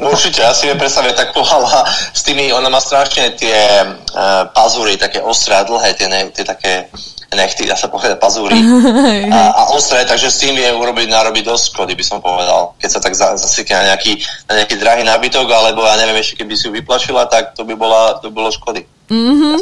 [0.00, 1.84] Určite, ja si viem predstaviť tak pohala
[2.16, 6.40] s tými, ona má strašne tie uh, pazúry, také ostré a dlhé, tie, ne, tie
[6.40, 6.88] také
[7.36, 8.56] nechty, dá sa povedať, pazúry
[9.34, 12.74] a, a ostré, takže s tým je urobiť, narobiť dosť škody, by som povedal.
[12.80, 14.18] Keď sa tak zasyke na nejaký,
[14.48, 17.76] na nejaký drahý nábytok, alebo ja neviem, ešte keby si ju vyplašila, tak to by,
[17.76, 18.82] bola, to by bolo škody.
[19.10, 19.54] Mm-hmm.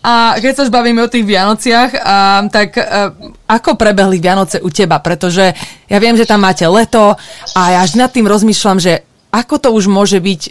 [0.00, 3.12] A keď sa už bavíme o tých Vianociach, a, tak a,
[3.44, 5.04] ako prebehli Vianoce u teba?
[5.04, 5.52] Pretože
[5.84, 7.12] ja viem, že tam máte leto
[7.52, 10.50] a ja až nad tým rozmýšľam, že ako to už môže byť e,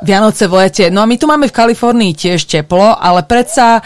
[0.00, 0.84] Vianoce v lete.
[0.88, 3.84] No a my tu máme v Kalifornii tiež teplo, ale predsa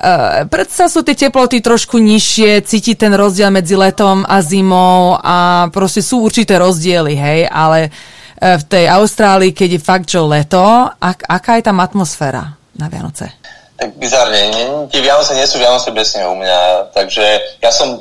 [0.00, 5.68] Uh, predsa sú tie teploty trošku nižšie, cíti ten rozdiel medzi letom a zimou a
[5.68, 7.92] proste sú určité rozdiely, hej, ale
[8.40, 10.64] v tej Austrálii, keď je fakt, že leto,
[10.96, 13.28] ak, aká je tam atmosféra na Vianoce?
[13.76, 14.48] Tak bizarne,
[14.88, 17.24] tie Vianoce nie sú Vianoce bez snehu u mňa, takže
[17.60, 18.00] ja som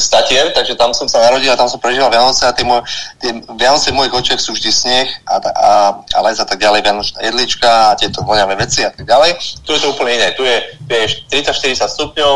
[0.00, 2.80] statier, takže tam som sa narodil a tam som prežíval Vianoce a tie, môj,
[3.20, 7.20] tie Vianoce mojich očiach sú vždy sneh a, a, a les a tak ďalej, Vianočná
[7.20, 9.36] jedlička a tieto voňavé veci a tak ďalej.
[9.60, 10.32] Tu je to úplne iné.
[10.32, 10.56] Tu je,
[10.88, 11.04] tu je
[11.44, 12.34] 30-40 stupňov,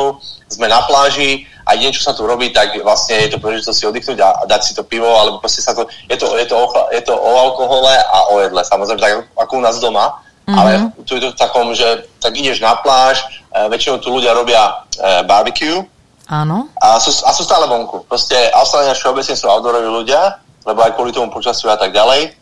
[0.48, 3.88] sme na pláži a jediné, čo sa tu robí, tak vlastne je to príležitosť si
[3.88, 6.66] oddychnúť a, dať si to pivo, alebo proste sa to, je to, je to, o,
[6.92, 10.56] je to o alkohole a o jedle, samozrejme, tak ako u nás doma, mm-hmm.
[10.60, 10.70] ale
[11.08, 14.84] tu je to v takom, že tak ideš na pláž, e, väčšinou tu ľudia robia
[15.00, 15.88] e, barbecue,
[16.24, 16.72] Áno.
[16.80, 18.08] A sú, a sú stále vonku.
[18.08, 22.32] Proste Austrálania všeobecne sú outdooroví ľudia, lebo aj kvôli tomu počasiu a tak ďalej.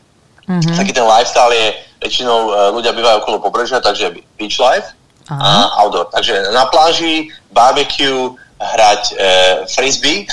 [0.47, 0.79] Mm-hmm.
[0.79, 1.67] Taký ten lifestyle je,
[2.03, 4.91] väčšinou uh, ľudia bývajú okolo pobrežia, takže beach life
[5.31, 5.71] Aha.
[5.71, 6.11] a outdoor.
[6.11, 9.19] Takže na pláži, barbecue, hrať uh,
[9.67, 10.27] frisbee,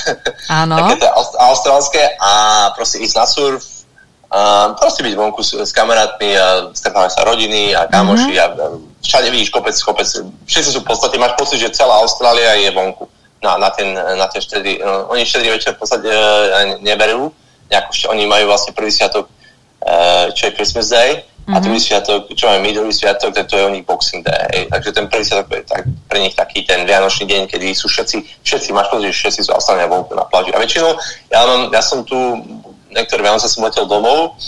[0.46, 0.78] Áno.
[0.94, 2.30] také austrálske a
[2.78, 3.62] proste ísť na surf,
[4.30, 8.62] a proste byť vonku s, s kamarátmi a stretávať sa rodiny a kamoši mm-hmm.
[8.62, 10.06] a všade vidíš kopec, kopec.
[10.46, 13.10] Všetci sú v podstate, máš pocit, že celá Austrália je vonku
[13.42, 17.34] na, na, ten, na ten štedrý, no, oni štedrý večer v podstate e, neberú,
[17.72, 19.32] nejako, oni majú vlastne prvý sviatok, e,
[20.36, 21.56] čo je Christmas Day, mm-hmm.
[21.56, 21.64] a mhm.
[21.66, 25.10] druhý sviatok, čo máme my, druhý sviatok, to je o nich Boxing Day, takže ten
[25.10, 28.86] prvý sviatok je tak, pre nich taký ten vianočný deň, kedy sú všetci, všetci, máš
[28.94, 30.54] pocit, že všetci sú ostane vonku na pláži.
[30.54, 30.94] A väčšinou,
[31.34, 32.14] ja, mám, ja som tu,
[32.94, 34.38] niektoré Vianoce som letel domov,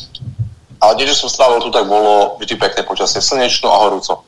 [0.79, 4.23] ale kde som strávil tu, tak bolo vždy pekné počasie, slnečno a horúco.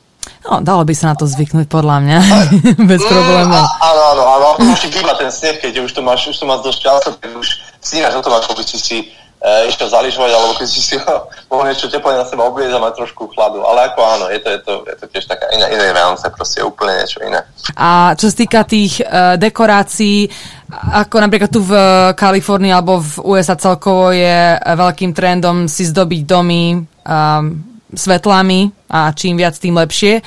[0.45, 2.19] No, dalo by sa na to zvyknúť podľa mňa,
[2.91, 3.63] bez mm, problémov.
[3.81, 6.61] Áno, áno, áno, už ti býva ten sneh, keď už to máš, už to máš
[6.61, 7.47] dosť času, keď už
[7.81, 8.97] sníhaš o tom, ako by si si
[9.45, 10.95] e, išiel zaližovať, alebo keď si si
[11.53, 13.61] mohol niečo teplé na seba obliecť a mať trošku chladu.
[13.61, 16.65] Ale ako áno, je to, je to, je to tiež taká iná, iné Vianoce, proste
[16.65, 17.45] úplne niečo iné.
[17.77, 20.25] A čo sa týka tých uh, dekorácií,
[20.73, 21.73] ako napríklad tu v
[22.17, 29.39] Kalifornii alebo v USA celkovo je veľkým trendom si zdobiť domy, um, svetlami a čím
[29.39, 30.19] viac, tým lepšie.
[30.19, 30.21] E,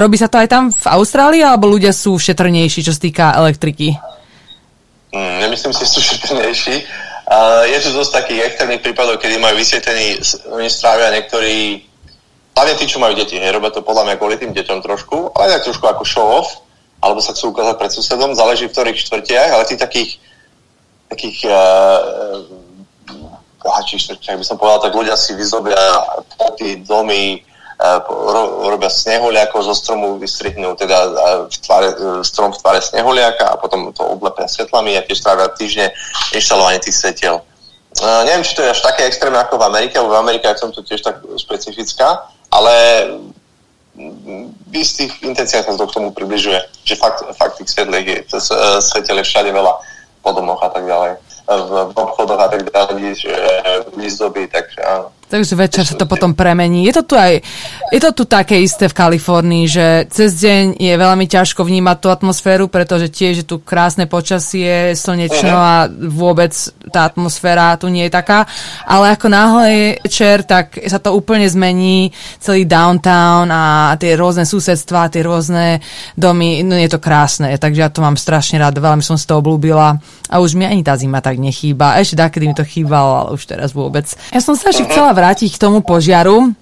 [0.00, 3.94] robí sa to aj tam v Austrálii, alebo ľudia sú šetrnejší, čo sa týka elektriky?
[5.14, 6.76] Mm, nemyslím si, že sú šetrnejší.
[7.66, 11.82] Je tu dosť takých extrémnych prípadov, kedy majú vysvetlený, oni strávia niektorí,
[12.54, 15.58] hlavne tí, čo majú deti, hej, robia to podľa mňa kvôli tým deťom trošku, ale
[15.58, 16.62] tak trošku ako show off,
[17.02, 20.10] alebo sa chcú ukázať pred susedom, záleží v ktorých štvrtiach, ale tých takých,
[21.10, 22.46] takých uh,
[23.66, 25.82] bohatších by som povedal, tak ľudia si vyzobia
[26.54, 27.55] tie domy, e,
[28.66, 31.10] robia snehuliakov zo stromu, vystrihnú teda e,
[31.52, 35.52] v tvare, e, strom v tvare snehuliaka a potom to oblepia svetlami a tiež trávia
[35.52, 35.92] týždne
[36.32, 37.44] inštalovanie tých svetiel.
[37.96, 40.68] Uh, neviem, či to je až také extrémne ako v Amerike, lebo v Amerike som
[40.68, 42.72] to tiež tak špecifická, ale
[44.68, 48.36] v istých intenciách sa to k tomu približuje, že fakt, fakt tých svetliek je, to
[48.84, 49.80] svetel je všade veľa
[50.20, 53.34] po domoch a tak ďalej v, obchodoch a tak ďalej, že
[53.94, 55.14] výzdoby, takže áno.
[55.26, 56.86] Takže večer sa to potom premení.
[56.86, 57.42] Je to tu aj,
[57.90, 62.08] je to tu také isté v Kalifornii, že cez deň je veľmi ťažko vnímať tú
[62.14, 66.54] atmosféru, pretože tiež je tu krásne počasie, slnečno a vôbec
[66.94, 68.46] tá atmosféra tu nie je taká.
[68.86, 74.46] Ale ako náhle je večer, tak sa to úplne zmení, celý downtown a tie rôzne
[74.46, 75.82] susedstva, tie rôzne
[76.14, 79.42] domy, no je to krásne, takže ja to mám strašne rád, veľmi som z toho
[79.42, 79.98] obľúbila
[80.30, 81.98] a už mi ani tá zima tak nechýba.
[81.98, 84.06] Ešte kedy mi to chýbalo, ale už teraz vôbec.
[84.30, 86.52] Ja som sa ešte chcela vrátiť k tomu požiaru.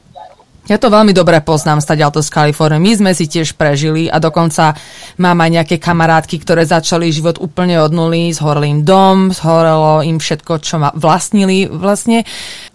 [0.65, 2.81] Ja to veľmi dobre poznám stadiaľto z Kalifornie.
[2.81, 4.73] My sme si tiež prežili a dokonca
[5.21, 10.17] mám aj nejaké kamarátky, ktoré začali život úplne od nuly, zhorel im dom, zhorelo im
[10.17, 12.25] všetko, čo ma vlastnili vlastne.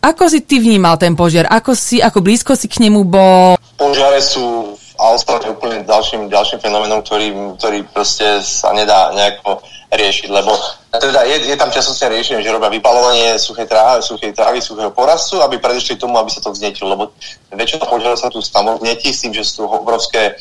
[0.05, 1.49] Ako si ty vnímal ten požiar?
[1.49, 3.57] Ako, si, ako blízko si k nemu bol?
[3.73, 10.29] Požiare sú v Austrálii úplne ďalším, ďalším fenoménom, ktorý, ktorý proste sa nedá nejako riešiť,
[10.29, 10.53] lebo
[10.93, 15.41] teda je, je tam časostne riešenie, že robia vypalovanie suchej trávy, suchej trávy, suchého porastu,
[15.41, 17.03] aby predišli tomu, aby sa to vznetilo, lebo
[17.49, 20.37] väčšina požiarov sa tu samotnetí s tým, že sú obrovské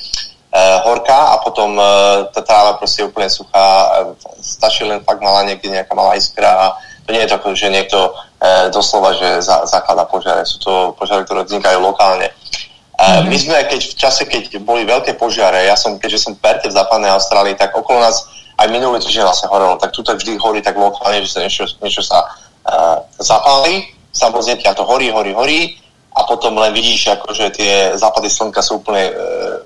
[0.85, 1.85] horká a potom e,
[2.33, 4.01] tá tráva proste je úplne suchá,
[4.41, 6.67] stačí len fakt malá niekde nejaká malá iskra a
[7.05, 7.99] to nie je to, že niekto
[8.41, 12.33] e, doslova, že za, zaklada požiare, sú to požiare, ktoré vznikajú lokálne.
[12.99, 13.29] Mm-hmm.
[13.31, 16.67] My sme, keď v čase, keď boli veľké požiare, ja som, keďže som v Perte
[16.67, 18.27] v západnej Austrálii, tak okolo nás
[18.59, 22.03] aj minulý týždeň vlastne horelo, tak tu vždy horí tak lokálne, že sa niečo, niečo
[22.03, 25.79] sa uh, zapáli, samozrejme a to horí, horí, horí
[26.19, 29.63] a potom len vidíš, akože tie západy slnka sú úplne uh,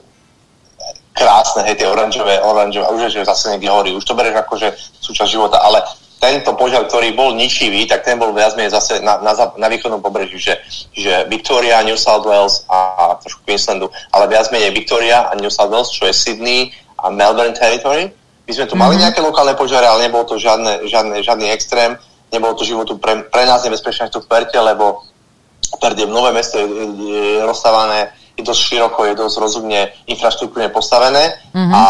[1.17, 4.69] krásne, hej, tie oranžové, oranžové, už je, že zase niekde horí, už to bereš akože
[5.01, 5.81] súčasť života, ale
[6.23, 9.99] tento požiar, ktorý bol ničivý, tak ten bol viac menej zase na, na, na východnom
[9.99, 10.55] pobreží, že,
[10.95, 15.51] že Victoria, New South Wales a, a trošku Queenslandu, ale viac menej Victoria a New
[15.51, 16.71] South Wales, čo je Sydney
[17.03, 18.15] a Melbourne Territory.
[18.43, 19.03] My sme tu mali mhm.
[19.07, 21.95] nejaké lokálne požiare, ale nebol to žiadne, žiadne, žiadny extrém,
[22.33, 25.05] nebolo to životu pre, pre nás nebezpečné tu v Perte, lebo
[25.81, 31.73] Pert je nové mesto, je, je rozstávané dosť široko, je dosť rozumne infraštruktúrne postavené mm-hmm.
[31.73, 31.83] a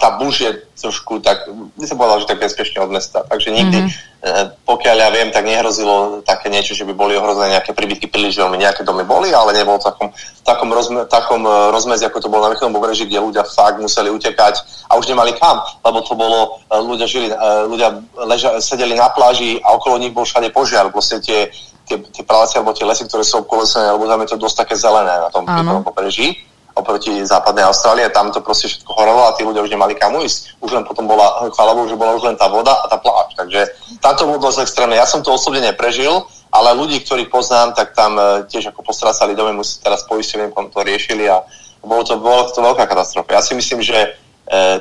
[0.00, 3.26] tá buš je trošku tak, by som povedal, že tak bezpečne od mesta.
[3.26, 4.62] Takže nikdy, mm-hmm.
[4.62, 8.62] pokiaľ ja viem, tak nehrozilo také niečo, že by boli ohrozené nejaké príbytky príliš veľmi.
[8.62, 10.08] Nejaké domy boli, ale nebolo v takom,
[10.46, 14.06] takom, rozme, takom e, rozmezi, ako to bolo na východnom pobreží, kde ľudia fakt museli
[14.14, 17.28] utekať a už nemali kam, lebo to bolo, e, ľudia žili,
[17.66, 20.86] ľudia leža, sedeli na pláži a okolo nich bol všade požiar.
[20.94, 21.50] Proste tie
[21.88, 24.74] tie, tie pralesy alebo tie lesy, ktoré sú obkolesené, alebo tam je to dosť také
[24.76, 25.48] zelené na tom
[25.82, 26.44] pobreží
[26.78, 30.62] oproti západnej Austrálie, tam to proste všetko horelo a tí ľudia už nemali kam ísť.
[30.62, 33.34] Už len potom bola, chvála že bola už len tá voda a tá pláž.
[33.34, 33.66] Takže
[33.98, 34.94] tam to bolo dosť extrémne.
[34.94, 36.22] Ja som to osobne neprežil,
[36.54, 40.80] ale ľudí, ktorých poznám, tak tam e, tiež ako postracali domy, musí teraz poistenie to
[40.80, 41.42] riešili a
[41.82, 43.36] bolo to, bolo to veľká katastrofa.
[43.36, 44.08] Ja si myslím, že e,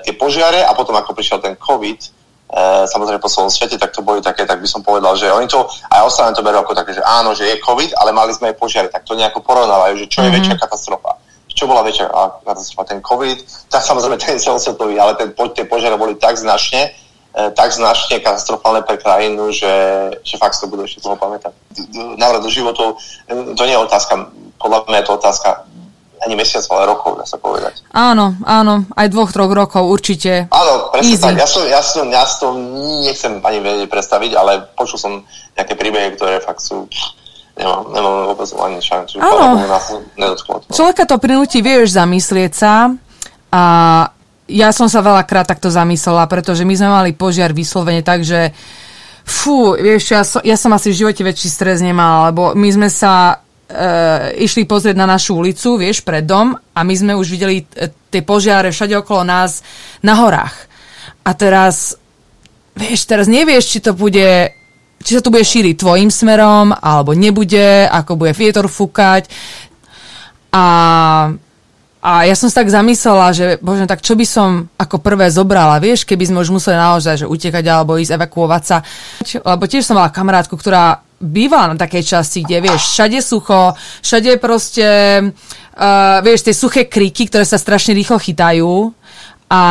[0.06, 2.16] tie požiare a potom ako prišiel ten COVID,
[2.88, 5.67] samozrejme po celom svete, tak to boli také, tak by som povedal, že oni to,
[5.91, 8.60] aj ostatné to berú ako také, že áno, že je COVID, ale mali sme aj
[8.60, 10.36] požiare, tak to nejako porovnávajú, že čo je mm-hmm.
[10.39, 11.12] väčšia katastrofa.
[11.51, 12.07] Čo bola väčšia
[12.47, 16.95] katastrofa, ten COVID, tak samozrejme ten celosvetový, ale ten, tie požiare boli tak značne,
[17.36, 19.73] e, tak značne katastrofálne pre krajinu, že,
[20.23, 21.51] že fakt to budú ešte toho pamätať.
[22.15, 22.95] Návrat do životov,
[23.27, 25.49] e, to nie je otázka, podľa mňa je to otázka
[26.25, 27.86] ani mesiac, ale rokov, dá sa povedať.
[27.93, 30.49] Áno, áno, aj dvoch, troch rokov určite.
[30.49, 31.23] Áno, presne Easy.
[31.23, 31.36] tak.
[31.38, 32.47] Ja, som, ja, som, ja to
[33.06, 35.13] nechcem ani vedieť predstaviť, ale počul som
[35.53, 36.89] nejaké príbehy, ktoré fakt sú
[37.58, 39.17] nemám, nemám vôbec ani šancu.
[39.17, 39.58] Áno,
[40.69, 42.93] človeka to prinúti, vieš, zamyslieť sa
[43.49, 43.63] a
[44.47, 48.56] ja som sa veľakrát takto zamyslela, pretože my sme mali požiar vyslovene tak, že
[49.27, 52.88] fú, vieš, ja som, ja som asi v živote väčší stres nemal, lebo my sme
[52.88, 57.63] sa e, išli pozrieť na našu ulicu, vieš, pred dom a my sme už videli
[57.63, 59.62] e, tie požiare všade okolo nás
[60.01, 60.56] na horách.
[61.27, 61.99] A teraz,
[62.73, 64.56] vieš, teraz nevieš, či to bude
[64.97, 69.30] či sa to bude šíriť tvojim smerom, alebo nebude, ako bude vietor fúkať.
[70.49, 70.65] A,
[72.08, 75.76] a ja som sa tak zamyslela, že bože, tak čo by som ako prvé zobrala,
[75.84, 78.80] vieš, keby sme už museli naozaj že utekať alebo ísť evakuovať sa.
[79.43, 84.39] Lebo tiež som mala kamarátku, ktorá bývala na takej časti, kde vieš, všade sucho, všade
[84.39, 84.88] proste,
[85.20, 88.96] uh, vieš, tie suché kríky, ktoré sa strašne rýchlo chytajú
[89.52, 89.62] a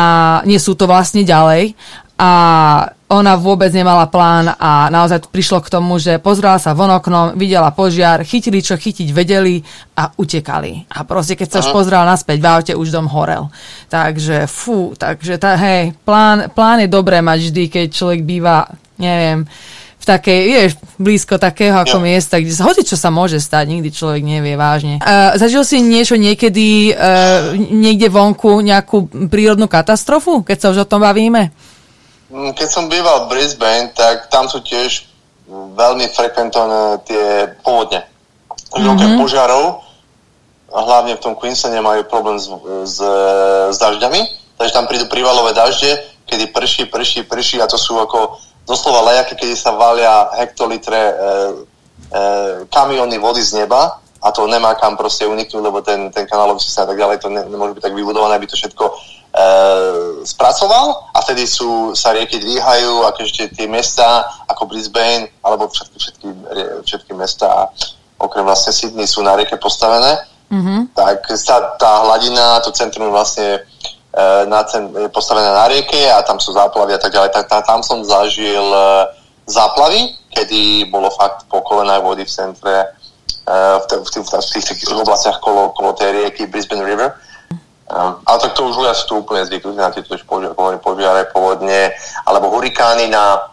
[0.45, 1.73] nie sú to vlastne ďalej.
[2.21, 2.29] A
[3.07, 7.71] ona vôbec nemala plán a naozaj prišlo k tomu, že pozrela sa von oknom, videla
[7.71, 9.63] požiar, chytili čo chytiť vedeli
[9.95, 10.91] a utekali.
[10.91, 13.47] A proste keď sa už pozrela naspäť, v aute už dom horel.
[13.87, 18.67] Takže fú, takže tá, hej, plán, plán je dobré mať vždy, keď človek býva,
[18.99, 19.47] neviem,
[20.07, 22.03] takej, vieš, blízko takého ako ja.
[22.07, 25.03] miesta, kde sa hoci čo sa môže stať, nikdy človek nevie vážne.
[25.03, 30.89] Uh, zažil si niečo niekedy uh, niekde vonku, nejakú prírodnú katastrofu, keď sa už o
[30.89, 31.51] tom bavíme?
[32.27, 35.07] Mm, keď som býval v Brisbane, tak tam sú tiež
[35.49, 38.03] veľmi frekventované tie povodne.
[38.67, 39.15] Mm-hmm.
[39.15, 39.79] požiarov,
[40.67, 42.51] hlavne v tom Queenslande majú problém s,
[42.83, 42.99] s,
[43.71, 44.19] s dažďami,
[44.59, 48.35] takže tam prídu prívalové dažde, kedy prší, prší, prší a to sú ako
[48.67, 52.21] doslova lejaky, kedy sa valia hektolitre e, e,
[52.67, 56.83] kamiony vody z neba a to nemá kam proste uniknúť, lebo ten, ten kanálový systém
[56.83, 58.83] a tak ďalej, to ne, nemôže byť tak vybudované, aby to všetko
[60.25, 65.97] spracoval a vtedy sú, sa rieky dvíhajú a keďže tie mesta ako Brisbane alebo všetky,
[65.97, 66.27] všetky,
[66.83, 67.69] všetky mesta
[68.17, 70.17] okrem vlastne Sydney sú na rieke postavené,
[70.49, 70.97] mm-hmm.
[70.97, 73.61] tak sa tá hladina, to centrum vlastne
[74.17, 77.29] E, na cen, je postavené na rieke a tam sú záplavy a tak ďalej.
[77.37, 79.13] Tak, tam som zažil e,
[79.45, 82.97] záplavy, kedy bolo fakt po vody v centre,
[83.47, 87.13] v, t- v, t- v tých, tých oblastiach kolo, kolo tej rieky Brisbane River.
[87.87, 90.11] Um, ale tak to už ľudia sú tu úplne zvyknutí na tieto
[90.83, 91.95] požiare, povodne,
[92.27, 93.47] alebo hurikány na,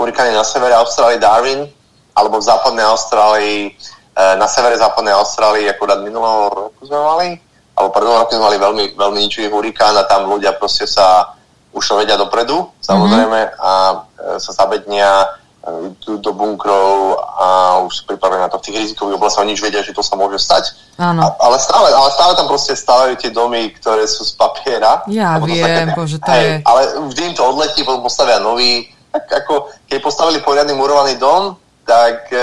[0.00, 1.68] hurikány na severe Austrálie, Darwin,
[2.16, 3.76] alebo v západnej Austrálii,
[4.16, 7.28] na severe západnej Austrálii, akurát minulého roku sme mali,
[7.76, 11.36] alebo pred dvoma rokmi sme mali veľmi, veľmi ničivý hurikán a tam ľudia proste sa
[11.76, 13.60] už to vedia dopredu, samozrejme, mm-hmm.
[13.60, 13.96] a e,
[14.40, 15.28] sa zabednia
[15.60, 17.48] e, do bunkrov a
[17.86, 20.42] už sú pripravení na to v tých rizikových oblastiach, nič vedia, že to sa môže
[20.42, 20.74] stať.
[20.98, 21.22] Áno.
[21.22, 25.06] A, ale, stále, ale stále tam proste stávajú tie domy, ktoré sú z papiera.
[25.06, 26.52] Ja viem, bože, to hej, je...
[26.66, 26.80] Ale
[27.14, 28.90] vždy im to odletí, potom postavia nový.
[29.14, 32.42] Tak ako, keď postavili poriadny murovaný dom, tak e,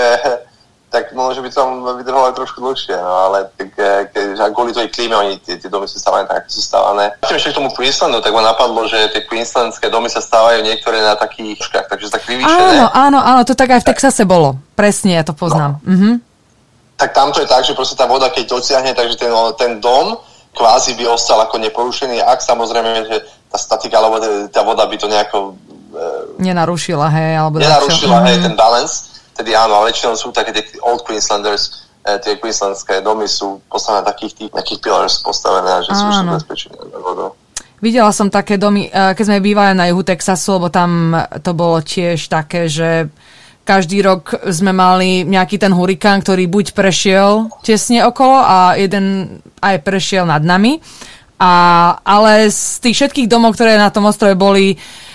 [0.94, 4.86] tak možno by tam vydržalo aj trošku dlhšie, no ale tak, eh, keď, kvôli tej
[4.94, 7.10] klíme oni tie, tie domy sú stávané tak, ako sú stávané.
[7.18, 11.02] Keď ešte k tomu Queenslandu, tak ma napadlo, že tie queenslandské domy sa stávajú niektoré
[11.02, 12.78] na takých škách, takže tak vyvýšené.
[12.78, 14.54] Áno, áno, áno, to tak aj v Texase bolo.
[14.78, 15.82] Presne, ja to poznám.
[15.82, 15.90] No.
[15.90, 16.10] Mhm.
[16.94, 20.14] Tak tam to je tak, že proste tá voda, keď dosiahne, takže ten, ten dom
[20.54, 25.10] kvázi by ostal ako neporušený, ak samozrejme, že tá statika alebo tá voda by to
[25.10, 25.58] nejako...
[25.90, 27.58] E, nenarušila, hej, alebo...
[27.58, 28.42] Nenarušila, hej, mhm.
[28.46, 33.26] ten balance tedy áno, ale väčšinou sú také tie old Queenslanders, eh, tie queenslandské domy
[33.26, 37.34] sú postavené takých tých nejakých pillars postavené, že sú už bezpečné vodou.
[37.82, 41.82] Videla som také domy, eh, keď sme bývali na juhu Texasu, lebo tam to bolo
[41.82, 43.10] tiež také, že
[43.64, 49.80] každý rok sme mali nejaký ten hurikán, ktorý buď prešiel tesne okolo a jeden aj
[49.80, 50.84] prešiel nad nami.
[51.40, 51.52] A,
[52.04, 55.13] ale z tých všetkých domov, ktoré na tom ostrove boli, E,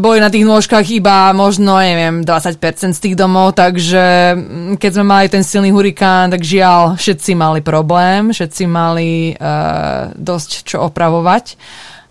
[0.00, 5.04] boli na tých nôžkach iba možno, neviem, 20% z tých domov, takže mm, keď sme
[5.04, 11.60] mali ten silný hurikán, tak žiaľ, všetci mali problém, všetci mali uh, dosť čo opravovať.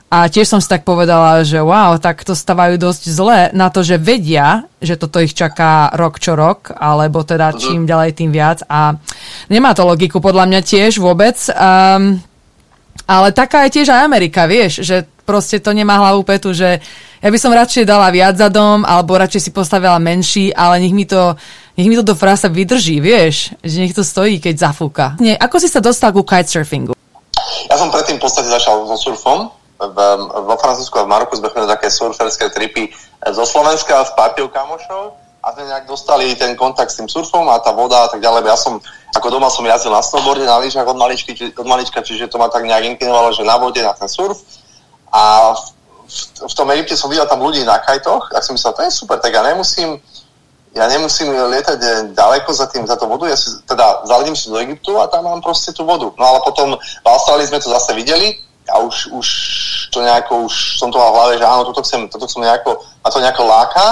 [0.09, 3.85] A tiež som si tak povedala, že wow, tak to stavajú dosť zle na to,
[3.85, 7.57] že vedia, že toto ich čaká rok čo rok, alebo teda mhm.
[7.57, 8.65] čím ďalej, tým viac.
[8.69, 8.97] A
[9.49, 11.37] nemá to logiku podľa mňa tiež vôbec.
[11.53, 12.21] Um,
[13.09, 16.81] ale taká je tiež aj Amerika, vieš, že proste to nemá hlavu petu, že
[17.19, 20.95] ja by som radšej dala viac za dom, alebo radšej si postavila menší, ale nech
[20.95, 21.35] mi to,
[21.75, 25.19] nech mi to do frasa vydrží, vieš, že nech to stojí, keď zafúka.
[25.19, 26.95] Nie, ako si sa dostal ku kitesurfingu?
[27.67, 29.51] Ja som predtým v podstate začal so surfom.
[29.79, 29.99] V,
[30.43, 32.91] vo Francúzsku a v Maroku sme chodili také surferské tripy
[33.31, 37.63] zo Slovenska s partiou kamošov a sme nejak dostali ten kontakt s tým surfom a
[37.63, 38.43] tá voda a tak ďalej.
[38.43, 38.83] Ja som,
[39.15, 42.51] ako doma som jazdil na snowboarde, na lyžach od, maličky, od malička, čiže to ma
[42.51, 44.43] tak nejak inklinovalo, že na vode, na ten surf.
[45.15, 45.55] A
[46.49, 49.21] v tom Egypte som videl tam ľudí na kajtoch a som myslel, to je super,
[49.21, 50.01] tak ja nemusím,
[50.73, 54.57] ja nemusím lietať ďaleko za tým, za tú vodu, ja si, teda zaledím si do
[54.57, 56.09] Egyptu a tam mám proste tú vodu.
[56.17, 59.27] No ale potom v Austrálii sme to zase videli a už, už
[59.93, 62.81] to nejako, už som to mal v hlave, že áno, toto chcem, toto chcem nejako,
[63.05, 63.85] ma to nejako láka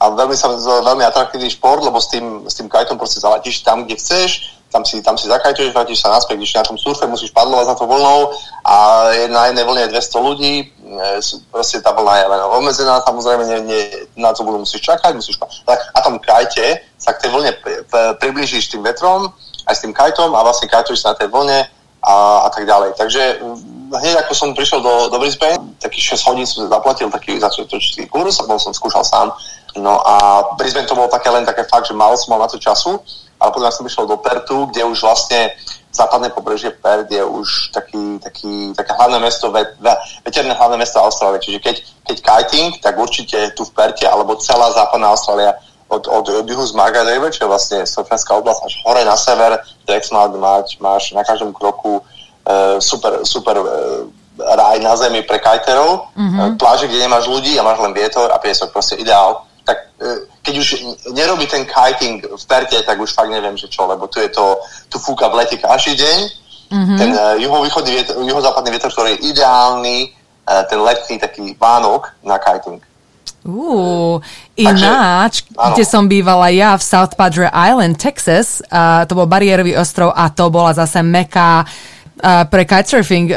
[0.00, 3.84] a veľmi, sa, veľmi atraktívny šport, lebo s tým, s tým kajtom proste zaletíš tam,
[3.84, 7.30] kde chceš, tam si, tam si zakajtuješ, vrátiš sa naspäť, když na tom surfe musíš
[7.36, 8.32] padlovať za to vlnou
[8.64, 8.74] a
[9.28, 11.20] na jednej vlne je 200 ľudí, e,
[11.52, 13.82] proste tá vlna je len obmedzená, samozrejme nie, nie,
[14.16, 15.36] na to budú musíš čakať, musíš
[15.68, 17.52] tak, a tom kajte sa k tej vlne
[18.16, 19.28] priblížiš tým vetrom,
[19.68, 21.68] aj s tým kajtom a vlastne kajtuješ sa na tej vlne
[22.02, 22.14] a,
[22.46, 22.98] a tak ďalej.
[22.98, 23.22] Takže
[23.92, 28.40] hneď ako som prišiel do, do Brisbane, takých 6 hodín som zaplatil taký začatočný kurz
[28.48, 29.30] bol som skúšal sám
[29.76, 32.60] No a Brisbane to bolo také len také fakt, že málo som mal na to
[32.60, 33.00] času,
[33.42, 35.50] ale potom som išiel do Pertu, kde už vlastne
[35.92, 39.92] západné pobrežie Perth je už taký, taký, také hlavné mesto, ve, ve,
[40.24, 41.42] veterné hlavné mesto Austrálie.
[41.42, 41.76] Čiže keď,
[42.08, 45.52] keď kiting, tak určite tu v Perte, alebo celá západná Austrália
[45.92, 49.60] od, od, od juhu z Margaret čo je vlastne Sofenská oblasť, až hore na sever,
[49.84, 53.68] Drexmouth máš, máš na každom kroku uh, super, super uh,
[54.40, 56.56] ráj na zemi pre kajterov, mm-hmm.
[56.56, 60.54] pláže, kde nemáš ľudí a máš len vietor a piesok, proste ideál tak e, keď
[60.58, 60.68] už
[61.14, 64.58] nerobí ten kiting v Perte, tak už fakt neviem, že čo, lebo tu je to,
[64.90, 66.18] tu fúka v lete každý deň,
[66.72, 66.98] mm-hmm.
[66.98, 70.10] ten uh, juhovýchodný vietor, juhozápadný vietor, ktorý je ideálny,
[70.50, 72.82] uh, ten letný taký vánok na kiting.
[73.42, 74.22] Uh,
[74.54, 79.74] ináč, Takže, kde som bývala ja v South Padre Island, Texas, uh, to bol bariérový
[79.78, 81.02] ostrov a to bola zase
[82.12, 83.26] meka pre kitesurfing.
[83.30, 83.36] E,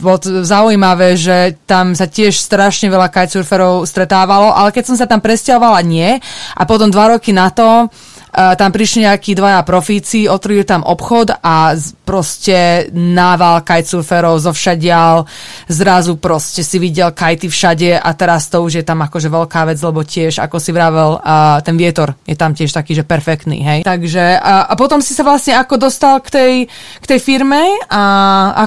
[0.00, 5.22] bolo zaujímavé, že tam sa tiež strašne veľa kitesurferov stretávalo, ale keď som sa tam
[5.22, 6.18] presťahovala, nie.
[6.56, 7.88] A potom dva roky na to
[8.36, 11.72] tam prišli nejakí dvaja profíci, otvorili tam obchod a
[12.04, 15.24] proste nával kitesurferov zo všadial,
[15.72, 19.80] zrazu proste si videl kajty všade a teraz to už je tam akože veľká vec,
[19.80, 23.80] lebo tiež, ako si vravel, uh, ten vietor je tam tiež taký, že perfektný, hej.
[23.88, 26.52] Takže a, a potom si sa vlastne ako dostal k tej,
[27.00, 28.02] k tej firme a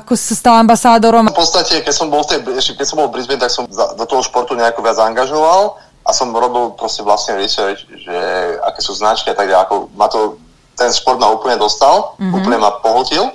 [0.01, 1.29] ako sa stal ambasádorom?
[1.29, 2.39] V podstate, keď som bol v tej,
[2.73, 6.33] keď som bol v Brisbane, tak som do toho športu nejako viac angažoval a som
[6.33, 8.17] robil proste vlastne research, že
[8.65, 10.41] aké sú značky a tak ďalej, ako ma to,
[10.73, 12.33] ten šport ma úplne dostal, mm-hmm.
[12.33, 13.29] úplne ma pohotil,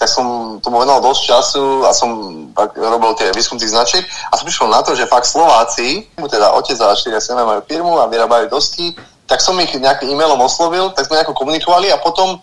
[0.00, 2.10] tak som tomu venoval dosť času a som
[2.56, 4.02] tak robil tie výskum tých značiek.
[4.32, 7.92] A som prišiel na to, že fakt Slováci, teda otec a štyria synovia majú firmu
[8.00, 8.96] a vyrábajú dosky,
[9.28, 12.40] tak som ich nejakým e-mailom oslovil, tak sme nejako komunikovali a potom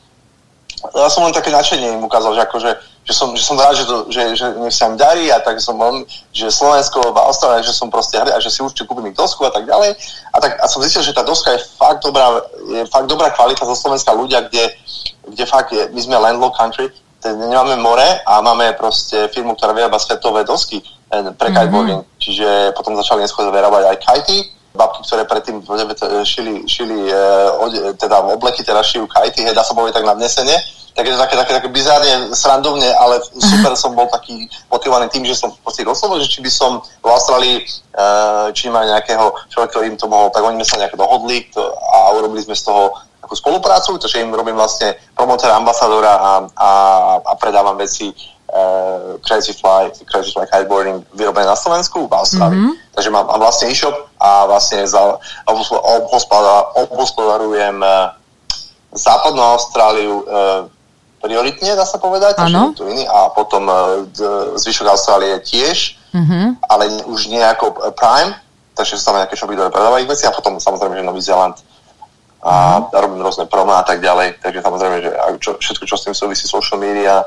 [0.96, 2.72] ja som len také načenie im ukázal, že akože
[3.02, 5.58] že som, že som rád, že, to, že, že nech sa im darí a tak
[5.58, 9.10] som veľmi, že Slovensko a Austrálii, že som proste hrdý a že si určite kúpim
[9.10, 9.98] ich dosku a tak ďalej.
[10.30, 13.66] A, tak, a som zistil, že tá doska je fakt dobrá, je fakt dobrá kvalita
[13.66, 14.70] zo Slovenska ľudia, kde,
[15.34, 16.86] kde fakt je, my sme landlocked country,
[17.26, 21.58] nemáme more a máme proste firmu, ktorá vyrába svetové dosky eh, pre mm-hmm.
[21.58, 22.02] kiteboarding.
[22.22, 24.38] Čiže potom začali neskôr vyrábať aj kajty,
[24.72, 25.60] babky, ktoré predtým
[26.24, 30.56] šili, šili e, teda obleky, teraz šijú kajty, hej, dá sa povedať tak nadnesene
[30.92, 35.24] tak je to také, také, také bizárne, srandovne, ale super som bol taký motivovaný tým,
[35.24, 39.80] že som proste doslovo, že či by som v Austrálii, uh, či má nejakého človeka,
[39.80, 41.48] ktorý im to mohol, tak oni sme sa nejak dohodli
[41.96, 42.92] a urobili sme z toho
[43.24, 46.70] takú spoluprácu, takže im robím vlastne promotéra, ambasadora a, a,
[47.24, 48.12] a predávam veci
[48.52, 52.60] uh, Crazy Fly, Crazy Fly kiteboarding vyrobené na Slovensku, v Austrálii.
[52.60, 52.94] Mm-hmm.
[52.96, 55.18] Takže mám, mám vlastne e-shop a vlastne za,
[56.76, 58.12] obhospodarujem uh,
[58.92, 60.68] západnú Austráliu, uh,
[61.22, 62.74] prioritne, dá sa povedať, ano.
[62.74, 64.04] tu iný, a potom uh,
[64.58, 66.58] zvyšok Austrálie tiež, uh-huh.
[66.68, 68.34] ale už nie ako e, Prime,
[68.74, 71.62] takže sú tam nejaké shopy, ktoré predávajú veci a potom samozrejme, že Nový Zeland
[72.42, 73.06] a uh-huh.
[73.06, 76.50] robím rôzne promo a tak ďalej, takže samozrejme, že čo, všetko, čo s tým súvisí,
[76.50, 77.22] social media,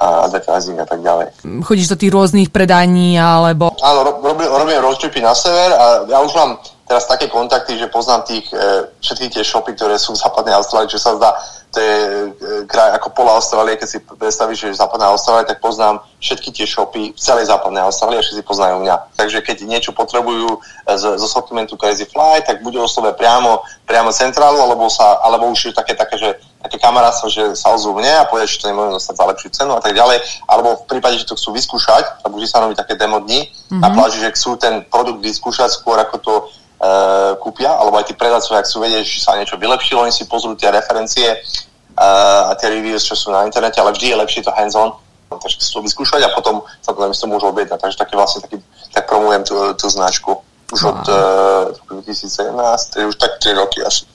[0.00, 1.44] a advertising a tak ďalej.
[1.60, 3.76] Chodíš do tých rôznych predaní alebo...
[3.84, 6.56] Áno, robím, robím roadtripy na sever a ja už mám
[6.88, 10.88] teraz také kontakty, že poznám tých, e, všetky tie shopy, ktoré sú v západnej Austrálii,
[10.88, 11.36] čo sa zdá,
[11.70, 12.28] to je e,
[12.66, 16.66] kraj ako pola Austrálie, keď si predstavíš, že je západná Austrália, tak poznám všetky tie
[16.66, 19.14] shopy v celej západnej Austrálii a všetci poznajú mňa.
[19.14, 20.58] Takže keď niečo potrebujú e,
[20.98, 25.70] z, zo sortimentu Crazy Fly, tak bude oslove priamo, priamo centrálu, alebo, sa, alebo už
[25.70, 28.98] je také, také, že také kamarátstvo, že sa ozvú mne a povedia, že to nemôžem
[28.98, 30.18] dostať za lepšiu cenu a tak ďalej.
[30.50, 33.80] Alebo v prípade, že to chcú vyskúšať, tak vždy sa robí také demo dni mm-hmm.
[33.80, 33.94] a mhm.
[33.94, 36.34] pláži, že chcú ten produkt vyskúšať skôr ako to
[36.80, 40.24] uh, kúpia, alebo aj tí predajcovia, ak sú vedieť, že sa niečo vylepšilo, oni si
[40.24, 44.40] pozrú tie referencie uh, a tie reviews, čo sú na internete, ale vždy je lepšie
[44.42, 44.96] to hands-on,
[45.30, 47.78] takže si to vyskúšať a potom sa to to môžu objednať.
[47.78, 48.58] Takže také vlastne taký,
[48.90, 53.82] tak promujem tú, tú značku už od uh, 2017, to je už tak 3 roky
[53.82, 54.06] asi.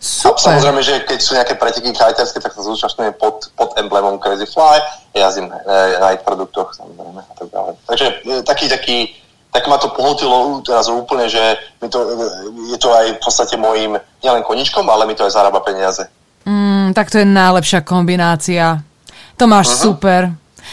[0.00, 0.32] Super.
[0.32, 4.48] A samozrejme, že keď sú nejaké preteky kajterské, tak sa zúčastňujem pod, pod emblémom Crazy
[4.48, 4.80] Fly,
[5.12, 5.56] jazdím e,
[6.00, 7.72] na ich produktoch samozrejme a tak ďalej.
[7.84, 8.96] Takže e, taký, taký
[9.50, 11.98] tak ma to pohotilo teraz úplne, že mi to,
[12.70, 16.06] je to aj v podstate môjim nielen koničkom, ale mi to aj zarába peniaze.
[16.46, 18.80] Mm, tak to je najlepšia kombinácia.
[19.36, 19.82] To máš uh-huh.
[19.90, 20.22] super.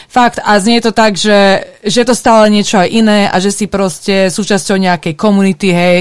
[0.08, 3.66] Fakt, a znie to tak, že, že to stále niečo aj iné a že si
[3.66, 6.00] proste súčasťou nejakej komunity, hej,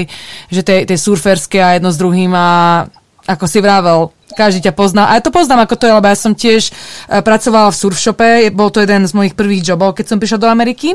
[0.53, 2.85] že tej, tej surferské a jedno s druhým a
[3.25, 5.09] ako si vravel, každý ťa pozná.
[5.09, 8.29] A ja to poznám, ako to je, lebo ja som tiež uh, pracovala v surfshope,
[8.53, 10.93] bol to jeden z mojich prvých jobov, keď som prišla do Ameriky.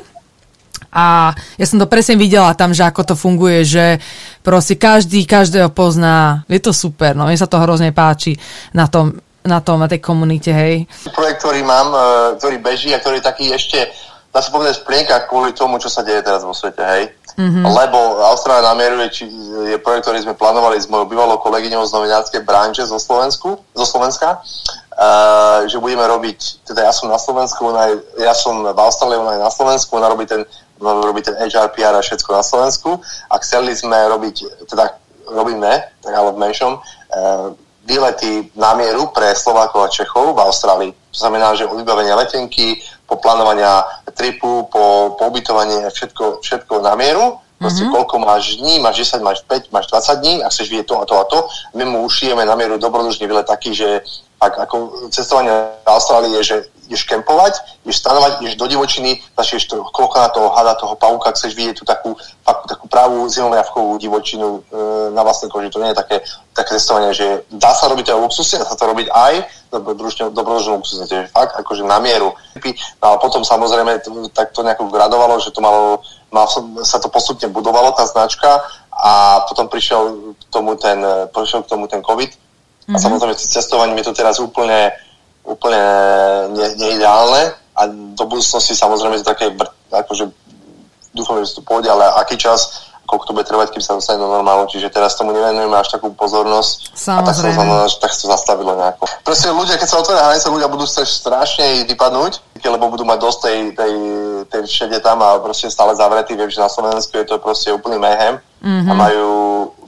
[0.90, 4.02] A ja som to presne videla tam, že ako to funguje, že
[4.42, 6.42] proste každý každého pozná.
[6.50, 8.34] Je to super, no mne sa to hrozne páči
[8.74, 10.86] na tom, na tom, na tej komunite, hej.
[11.14, 12.06] Projekt, ktorý mám, e,
[12.38, 13.90] ktorý beží a ktorý je taký ešte,
[14.32, 17.12] dá sa povedať, splienka kvôli tomu, čo sa deje teraz vo svete, hej.
[17.32, 17.64] Mm-hmm.
[17.64, 19.24] Lebo Austrália namieruje, či
[19.72, 23.86] je projekt, ktorý sme plánovali s mojou bývalou kolegyňou z novinárskej branže zo Slovensku, zo
[23.88, 28.76] Slovenska, uh, že budeme robiť, teda ja som na Slovensku, ona je, ja som v
[28.76, 30.44] Austrálii, ona je na Slovensku, ona robí ten
[30.82, 32.98] robiť ten HR, PR a všetko na Slovensku
[33.30, 34.98] a chceli sme robiť, teda
[35.30, 35.70] robíme,
[36.02, 40.90] tak ale v menšom, uh, výlety na mieru pre Slovákov a Čechov v Austrálii.
[40.94, 46.94] To znamená, že od vybavenia letenky, po plánovania tripu, po, po ubytovanie, všetko, všetko na
[46.94, 47.42] mieru.
[47.60, 47.94] Proste mm-hmm.
[47.94, 51.04] koľko máš dní, máš 10, máš 5, máš 20 dní a chceš vidieť to a
[51.06, 51.38] to a to.
[51.78, 54.02] My mu ušijeme na mieru dobrodružný výlet taký, že
[54.42, 55.54] ak, ako cestovanie
[55.86, 56.56] v Austrálii je, že
[56.86, 61.32] ideš kempovať, ideš stanovať, ideš do divočiny, začneš to, koľko na toho hada, toho pavúka,
[61.32, 62.10] chceš vidieť tú takú,
[62.42, 64.80] takú, takú pravú zimovňavkovú divočinu e,
[65.14, 65.70] na vlastnej koži.
[65.70, 66.16] To nie je také,
[66.52, 69.34] také cestovanie, že dá sa robiť aj luxusne, dá sa to robiť aj
[69.72, 72.36] dobrodružne luxusne, to je fakt akože na mieru.
[73.00, 76.44] No a potom samozrejme to, tak to nejako gradovalo, že to malo, mal,
[76.84, 78.60] sa to postupne budovalo, tá značka
[78.92, 81.00] a potom prišiel k tomu ten,
[81.32, 82.30] prišiel k tomu ten COVID.
[82.92, 83.00] A mhm.
[83.00, 84.92] samozrejme, cestovanie je to teraz úplne,
[85.42, 85.82] úplne
[86.54, 89.50] ne, neideálne a do budúcnosti samozrejme to také,
[89.90, 90.30] akože
[91.12, 94.28] dúfam, že to pôjde, ale aký čas, koľko to bude trvať, kým sa dostane do
[94.30, 97.20] normálu, čiže teraz tomu nevenujeme až takú pozornosť Samozrejme.
[97.20, 99.04] a tak sa, znamená, že tak sa zastavilo nejako.
[99.20, 102.32] Proste ľudia, keď sa otvoria hranice, ľudia budú chcieť strašne vypadnúť,
[102.62, 103.92] lebo budú mať dosť tej, tej,
[104.48, 108.00] tej všade tam a proste stále zavretí, viem, že na Slovensku je to proste úplný
[108.00, 108.88] mehem mm-hmm.
[108.88, 109.28] a majú,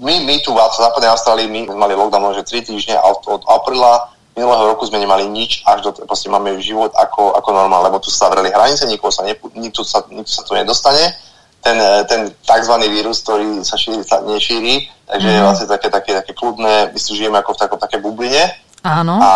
[0.02, 4.13] my, my tu v západnej Austrálii, my mali lockdown že 3 týždne od, od apríla
[4.34, 8.10] minulého roku sme nemali nič, až do, proste máme život ako, ako normálne, lebo tu
[8.10, 9.22] sa zavreli hranice, nikoho sa,
[9.54, 11.14] nikto, sa, nikto sa tu nedostane
[11.64, 12.74] ten, eh, ten tzv.
[12.92, 15.32] vírus, ktorý sa, šíri, sa nešíri, takže mm.
[15.32, 15.46] je mhm.
[15.48, 18.52] vlastne také, také, také kľudné, my si žijeme ako v takom také bubline.
[18.84, 19.16] Áno.
[19.16, 19.32] A,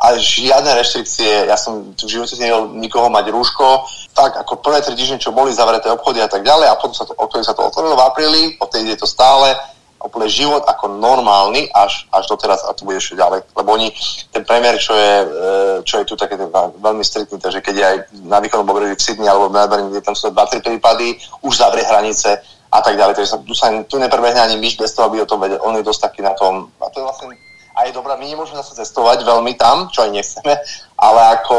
[0.00, 3.84] a žiadne reštrikcie, ja som v živote nevedel nikoho mať rúško,
[4.16, 7.04] tak ako prvé tri týždne, čo boli zavreté obchody a tak ďalej a potom sa
[7.04, 7.14] to,
[7.44, 8.42] sa to otvorilo v apríli,
[8.72, 9.52] tej je to stále
[10.04, 13.46] úplne život ako normálny až, až doteraz a to bude ešte ďalej.
[13.54, 13.88] Lebo oni,
[14.34, 15.26] ten premiér, čo je, e,
[15.86, 16.36] čo je tu také
[16.78, 17.96] veľmi striktný, takže keď je aj
[18.26, 21.86] na východnom pobreží v Sydney alebo v Melbourne, kde tam sú 2-3 prípady, už zavrie
[21.86, 22.42] hranice
[22.72, 23.14] a tak ďalej.
[23.14, 25.62] Takže sa, tu, sa, tu neprebehne ani myš bez toho, aby o tom vedel.
[25.62, 27.34] On je dosť taký na tom, a to je vlastne
[27.72, 30.52] a je dobrá, my nemôžeme zase cestovať veľmi tam, čo aj nechceme,
[31.02, 31.58] ale ako,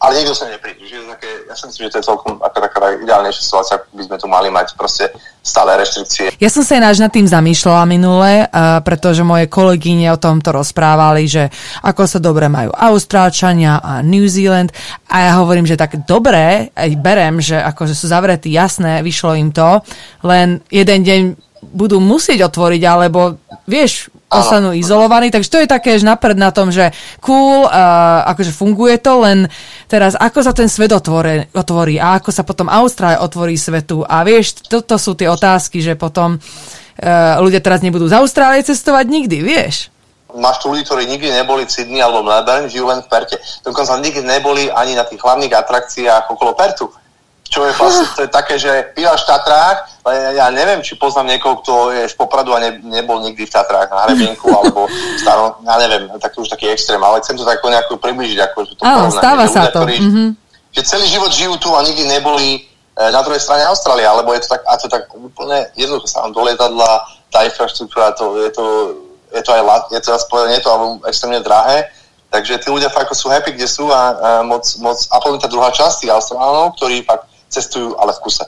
[0.00, 0.80] ale niekto sa nepríde.
[0.88, 4.02] Že také, ja si myslím, že to je celkom ako taká ideálnejšia situácia, ako by
[4.08, 5.12] sme tu mali mať proste
[5.44, 6.32] stále reštrikcie.
[6.40, 11.28] Ja som sa ináč nad tým zamýšľala minule, uh, pretože moje kolegyne o tomto rozprávali,
[11.28, 11.52] že
[11.84, 14.72] ako sa dobre majú Austrálčania a New Zealand
[15.12, 19.52] a ja hovorím, že tak dobre, aj berem, že akože sú zavretí, jasné, vyšlo im
[19.52, 19.84] to,
[20.24, 21.20] len jeden deň
[21.76, 23.36] budú musieť otvoriť, alebo
[23.68, 25.32] vieš, ostanú izolovaní.
[25.32, 26.92] Takže to je také že napred na tom, že
[27.24, 29.38] cool, uh, akože funguje to, len
[29.88, 34.04] teraz ako sa ten svet otvorí, otvorí a ako sa potom Austrália otvorí svetu.
[34.04, 39.06] A vieš, toto sú tie otázky, že potom uh, ľudia teraz nebudú z Austrálie cestovať
[39.08, 39.88] nikdy, vieš.
[40.28, 43.40] Máš tu ľudí, ktorí nikdy neboli v Sydney alebo v Melbourne, žijú len v Perte.
[43.64, 46.92] Dokonca nikdy neboli ani na tých hlavných atrakciách okolo Pertu
[47.48, 51.32] čo je vlastne to je také, že bývaš v Tatrách, ale ja neviem, či poznám
[51.32, 54.84] niekoho, kto je z Popradu a ne, nebol nikdy v Tatrách na hrebienku, alebo
[55.16, 58.72] starom, ja neviem, tak už taký extrém, ale chcem to tak nejako približiť, ako že
[58.76, 59.80] to Áno, stáva sa ľudia, to.
[59.80, 60.28] Ktorí, mm-hmm.
[60.68, 62.60] Že celý život žijú tu a nikdy neboli e,
[63.08, 66.44] na druhej strane Austrálie, alebo je to tak, a to tak úplne jednoducho sa do
[66.44, 67.00] lietadla,
[67.32, 68.64] tá infraštruktúra, to, je to,
[69.32, 70.08] je to aj je to,
[70.44, 70.70] je to
[71.08, 71.88] extrémne drahé,
[72.28, 75.48] takže tí ľudia fakt sú happy, kde sú a, a moc, moc, a potom tá
[75.48, 78.44] druhá časť tých Austrálov, ktorí fakt cestujú, ale v kuse.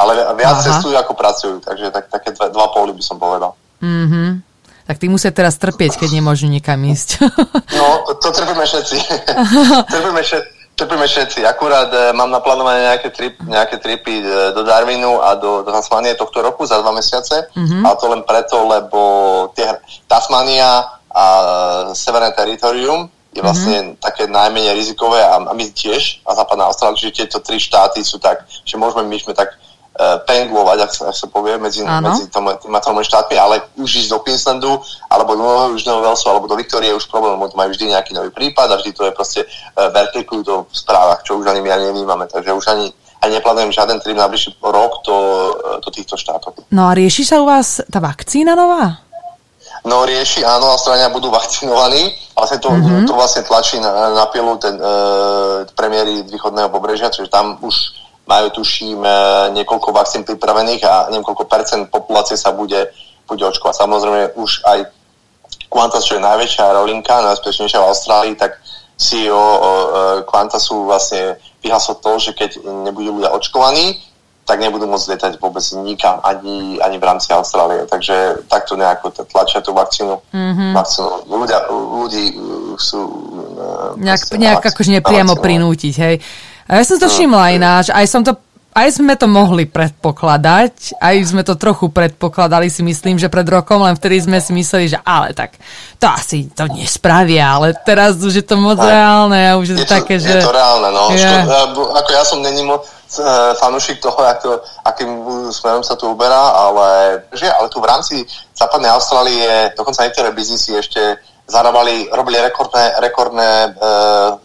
[0.00, 0.66] Ale viac Aha.
[0.66, 3.52] cestujú, ako pracujú, takže tak, také dva, dva póly by som povedal.
[3.80, 4.28] Mm-hmm.
[4.90, 7.22] Tak ty musia teraz trpieť, keď nemôžu nikam ísť.
[7.78, 7.86] no,
[8.18, 8.96] to, trpíme všetci.
[9.94, 10.50] trpíme, všetci.
[10.74, 11.44] Trpíme všetci.
[11.44, 16.16] Akurát e, mám naplánované nejaké, trip, nejaké tripy e, do Darwinu a do, do Tasmanie
[16.16, 17.52] tohto roku za dva mesiace.
[17.52, 17.84] Mm-hmm.
[17.84, 19.00] A to len preto, lebo
[19.52, 19.68] tie,
[20.08, 21.24] Tasmania a
[21.92, 24.02] Severné teritorium je vlastne mm-hmm.
[24.02, 28.18] také najmenej rizikové a, a my tiež, a západná Austrália, čiže tieto tri štáty sú
[28.18, 32.26] tak, že môžeme, my sme tak uh, penglovať, ak sa, ak sa povie, medzi, medzi
[32.26, 36.50] tom, tými tromi štátmi, ale už ísť do Queenslandu, alebo do Nového Južného Velsu, alebo
[36.50, 39.12] do Viktorie je už problém, lebo majú vždy nejaký nový prípad a vždy to je
[39.14, 42.90] proste uh, verklikujú to v správach, čo už ani my ani nevnímame, takže už ani
[43.20, 45.16] ani neplánujem žiaden trip na bližší rok do,
[45.84, 46.56] do týchto štátov.
[46.72, 49.04] No a rieši sa u vás tá vakcína nová?
[49.84, 53.06] No rieši, áno, Austrálania budú vakcinovaní, ale to, mm-hmm.
[53.08, 54.84] to vlastne tlačí na, na pilu ten e,
[55.76, 59.10] premiéry východného pobrežia, čiže tam už majú, tuším, e,
[59.60, 62.92] niekoľko vakcín pripravených a niekoľko percent populácie sa bude,
[63.26, 63.74] bude očkovať.
[63.76, 64.78] Samozrejme už aj
[65.70, 68.58] Qantas, čo je najväčšia rolinka, najúspešnejšia v Austrálii, tak
[69.00, 69.60] CEO e,
[70.28, 72.50] Qantasu vlastne vyhlasol to, že keď
[72.88, 73.96] nebudú ľudia očkovaní,
[74.50, 77.86] tak nebudú môcť lietať vôbec nikam, ani, ani v rámci Austrálie.
[77.86, 80.18] Takže takto nejako tlačia tú vakcínu.
[80.34, 80.74] Mm-hmm.
[80.74, 81.30] vakcínu.
[81.30, 82.24] Ľudia, ľudí
[82.74, 82.98] sú...
[83.54, 86.18] Uh, nejak, nejak akože nepriamo prinútiť, hej.
[86.66, 87.14] A ja som to mm.
[87.14, 88.34] všimla ináč, aj som to
[88.70, 93.82] aj sme to mohli predpokladať, aj sme to trochu predpokladali si myslím, že pred rokom,
[93.82, 95.58] len vtedy sme si mysleli, že ale tak
[95.98, 98.86] to asi to nespravia, ale teraz už je to moc aj.
[98.86, 100.38] reálne a už je, je to také, že...
[100.38, 101.10] Je to reálne, no.
[101.12, 101.26] Je.
[101.26, 105.10] Ško- ako ja som není moc E, fanúšik toho, ako, akým
[105.50, 108.22] smerom sa tu uberá, ale, že, ale tu v rámci
[108.54, 111.18] západnej Austrálie dokonca niektoré biznisy ešte
[111.50, 113.68] zarábali, robili rekordné, rekordné e,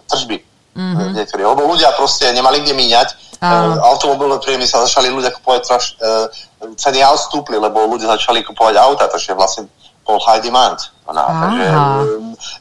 [0.10, 0.38] tržby.
[0.76, 1.16] Mm-hmm.
[1.16, 3.08] Niektorí, lebo ľudia proste nemali kde míňať.
[3.40, 3.48] E,
[3.80, 9.08] automobilové priemysel začali ľudia kupovať traž, e, ceny aut stúpli, lebo ľudia začali kupovať auta,
[9.08, 9.72] takže vlastne
[10.04, 10.92] bol high demand.
[11.08, 11.76] No, takže, e,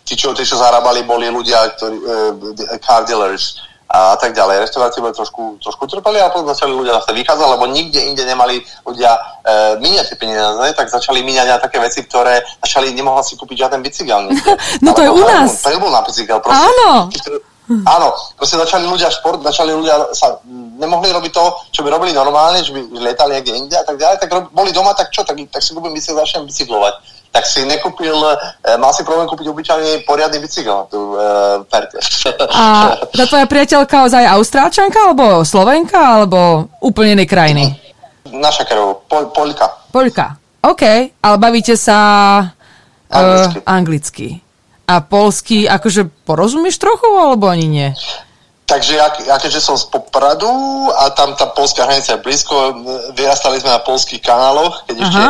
[0.07, 3.59] tí, čo, tí, čo zarábali, boli ľudia, ktorí, e, car dealers,
[3.95, 4.67] a tak ďalej.
[4.67, 8.59] Reštaurácie boli trošku, trošku trpeli a potom začali ľudia zase vychádzať, lebo nikde inde nemali
[8.83, 9.21] ľudia e,
[9.79, 13.87] míňať tie peniaze, tak začali míňať na také veci, ktoré začali, nemohla si kúpiť žiaden
[13.87, 14.35] bicykel.
[14.85, 15.63] no to je u nás.
[15.63, 16.67] Pelbol na bicykel, proste.
[16.67, 17.07] Áno.
[17.65, 20.37] Áno, proste začali ľudia šport, začali ľudia sa,
[20.77, 24.21] nemohli robiť to, čo by robili normálne, že by lietali niekde inde a tak ďalej,
[24.21, 28.15] tak boli doma, tak čo, tak, tak si kúpim bicykel, začnem bicyklovať tak si nekúpil,
[28.15, 31.67] e, mal si problém kúpiť obyčajný poriadny bicykel tu e.
[32.55, 37.75] A tá tvoja priateľka ozaj Austrálčanka, alebo Slovenka, alebo úplne inej krajiny?
[38.31, 39.67] Naša krv, Pol, Polka.
[39.91, 41.99] Polka, OK, ale bavíte sa
[43.11, 43.59] e, anglicky.
[43.59, 44.27] Uh, anglicky.
[44.85, 47.89] A polsky, akože porozumieš trochu, alebo ani nie?
[48.65, 50.49] Takže ja, ja keďže som z Popradu
[50.97, 52.73] a tam tá polská hranica je blízko,
[53.13, 55.05] vyrastali sme na polských kanáloch, keď Aha.
[55.05, 55.23] ešte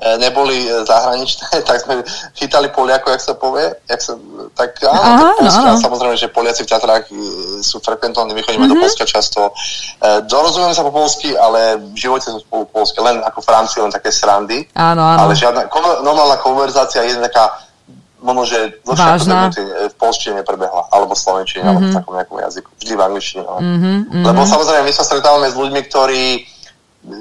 [0.00, 2.00] neboli zahraničné, tak sme
[2.34, 3.68] chytali Poliako, jak sa povie.
[3.84, 4.16] Jak sa,
[4.56, 5.80] tak áno, Aha, tak Polska, áno.
[5.84, 7.14] samozrejme, že Poliaci v Tatrách e,
[7.60, 8.80] sú frekventovaní, my chodíme mm-hmm.
[8.80, 9.52] do Polska často.
[10.00, 13.84] E, Dorozumieme sa po polsky, ale v živote sú spolu po polsky, len ako Francii,
[13.84, 14.64] len také srandy.
[14.72, 15.28] Áno, áno.
[15.28, 15.68] Ale žiadna,
[16.00, 17.52] normálna konverzácia je taká,
[18.20, 18.58] možno, že
[19.26, 21.72] minúty e, v polštine neprebehla, alebo v slovenčine, mm-hmm.
[21.76, 22.68] alebo v takom nejakom jazyku.
[22.80, 23.42] Vždy v angličtine.
[23.44, 23.60] Ale.
[23.60, 24.24] Mhm, mhm.
[24.28, 26.24] Lebo samozrejme, my sa stretávame s ľuďmi, ktorí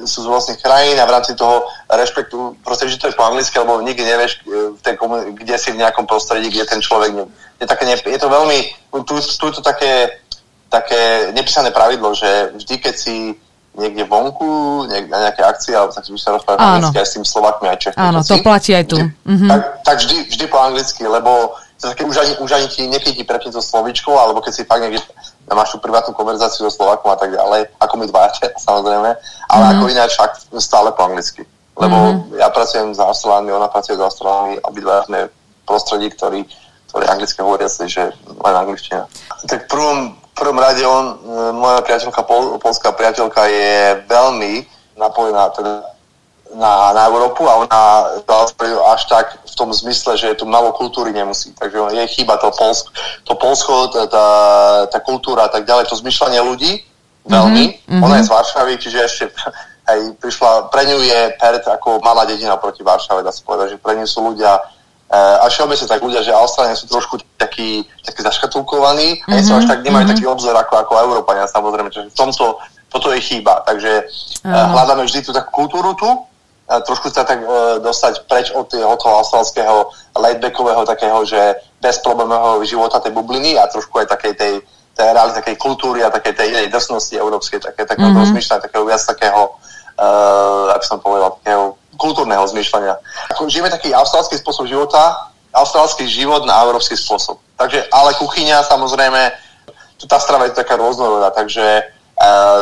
[0.03, 3.55] sú z rôznych krajín a v rámci toho rešpektu, proste, že to je po anglicky,
[3.55, 7.15] lebo nikdy nevieš, e, v tej komu- kde si v nejakom prostredí, kde ten človek
[7.15, 7.25] nie,
[7.63, 8.59] je, také, ne, je to veľmi,
[9.07, 10.19] tu, tu je to také,
[10.67, 13.39] také nepísané pravidlo, že vždy, keď si
[13.71, 14.49] niekde vonku,
[14.85, 17.65] niek- na nejaké akcie, alebo tak by sa rozprávať po anglicky aj s tým Slovakmi,
[17.67, 17.99] aj Čechmi.
[17.99, 18.97] Áno, to platí aj tu.
[18.97, 19.47] Vždy, Mhm.
[19.47, 21.31] tak, tak vždy, vždy po anglicky, lebo
[21.77, 24.81] také, už ani, už ani ti niekedy ti prepne to slovičko, alebo keď si fakt
[24.81, 24.99] niekde
[25.47, 28.29] máš tú privátnu konverzáciu so Slovakom a tak ďalej, ako my dvaja,
[28.67, 29.09] samozrejme,
[29.47, 29.71] ale Mhm.
[29.71, 31.45] ako ináč fakt stále po anglicky.
[31.73, 31.95] Lebo
[32.35, 35.31] ja pracujem za Austrálii, ona pracuje za Austrálii, obidva sme
[35.63, 36.43] prostredí, ktorý,
[36.85, 39.07] ktorý anglicky hovoria si, že len angličtina.
[39.47, 39.97] Tak v prvom,
[40.39, 41.15] prvom rade on, e,
[41.51, 44.63] moja priateľka, pol, polská priateľka je veľmi
[44.95, 45.83] napojená teda
[46.55, 47.81] na, na Európu a ona
[48.89, 51.53] až tak v tom zmysle, že tu malo kultúry nemusí.
[51.53, 52.89] Takže jej chýba to Polsko,
[53.23, 54.27] to Polsko tá, tá,
[54.89, 56.81] tá kultúra a tak ďalej, to zmyšľanie ľudí
[57.29, 57.63] veľmi.
[57.85, 58.01] Mm-hmm.
[58.01, 59.23] Ona je z Varšavy, čiže ešte
[59.93, 63.81] hej, prišla, pre ňu je Perth ako malá dedina proti Varšave, dá sa povedať, že
[63.81, 64.57] pre ňu sú ľudia
[65.09, 69.33] a všeobecne tak ľudia, že Austrálania sú trošku takí, takí zaškatulkovaní mm-hmm.
[69.33, 70.13] a nie sú až tak, nemajú mm-hmm.
[70.13, 72.61] taký obzor ako, ako Európania samozrejme, čiže v tomto,
[72.93, 73.65] toto je chyba.
[73.65, 74.05] Takže
[74.45, 76.09] uh, hľadáme vždy tú takú kultúru tu,
[76.69, 81.57] a trošku sa tak uh, dostať preč od, tý- od toho australského laidbackového takého, že
[81.81, 84.53] bezproblémového života tej bubliny a trošku aj takej tej,
[84.93, 88.21] tej reality, takej kultúry a takej tej inej drsnosti európskej, také, takého mm-hmm.
[88.29, 89.57] rozmýšľania, takého viac takého,
[89.99, 92.95] uh, ako som povedal, takého kultúrneho zmýšľania.
[93.35, 97.37] Žijeme taký australský spôsob života, australský život na európsky spôsob.
[97.59, 99.35] Takže, ale kuchyňa samozrejme,
[99.99, 102.61] tu tá strava je taká rôznorodá, takže uh,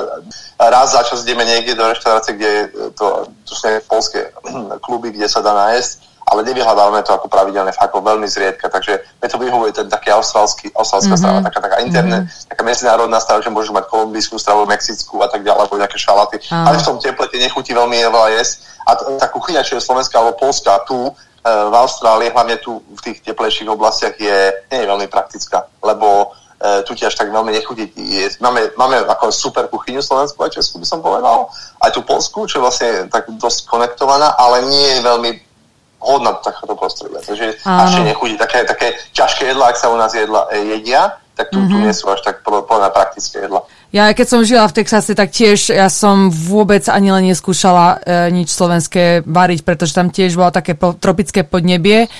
[0.58, 2.52] raz za čas ideme niekde do reštaurácie, kde
[2.98, 4.34] to, to sú polské
[4.86, 9.00] kluby, kde sa dá nájsť, ale nevyhľadávame to ako pravidelne, fakt ako veľmi zriedka, takže
[9.24, 11.24] mne to vyhovuje ten taký austrálsky, austrálska mm-hmm.
[11.24, 12.48] strava, taká, taká internet, mm-hmm.
[12.52, 16.44] taká medzinárodná strava, že môžeš mať kolumbijskú stravu, mexickú a tak ďalej, alebo nejaké šalaty,
[16.52, 16.68] Áno.
[16.68, 18.54] ale v tom teple tie nechutí veľmi veľa jesť.
[18.88, 21.12] A tá kuchyňa, čo je slovenská alebo polská, tu e,
[21.48, 24.38] v Austrálii, hlavne tu v tých teplejších oblastiach je,
[24.72, 28.44] nie je veľmi praktická, lebo e, tu ti až tak veľmi nechutí jesť.
[28.44, 31.48] Máme, máme ako super kuchyňu slovenskú a českú, by som povedal,
[31.84, 35.47] aj tú polskú, čo je vlastne tak dosť konektovaná, ale nie je veľmi
[36.00, 37.20] hodná do takéhoto prostredia.
[37.22, 37.90] Takže Áno.
[37.90, 38.38] až nechutí.
[38.38, 41.74] Také, také ťažké jedlá, ak sa u nás jedla, e, jedia, tak tu, mm-hmm.
[41.74, 43.62] tu nie sú až tak plne praktické jedlá.
[43.94, 48.36] Ja keď som žila v Texase, tak tiež ja som vôbec ani len neskúšala e,
[48.36, 52.12] nič slovenské variť, pretože tam tiež bolo také po, tropické podnebie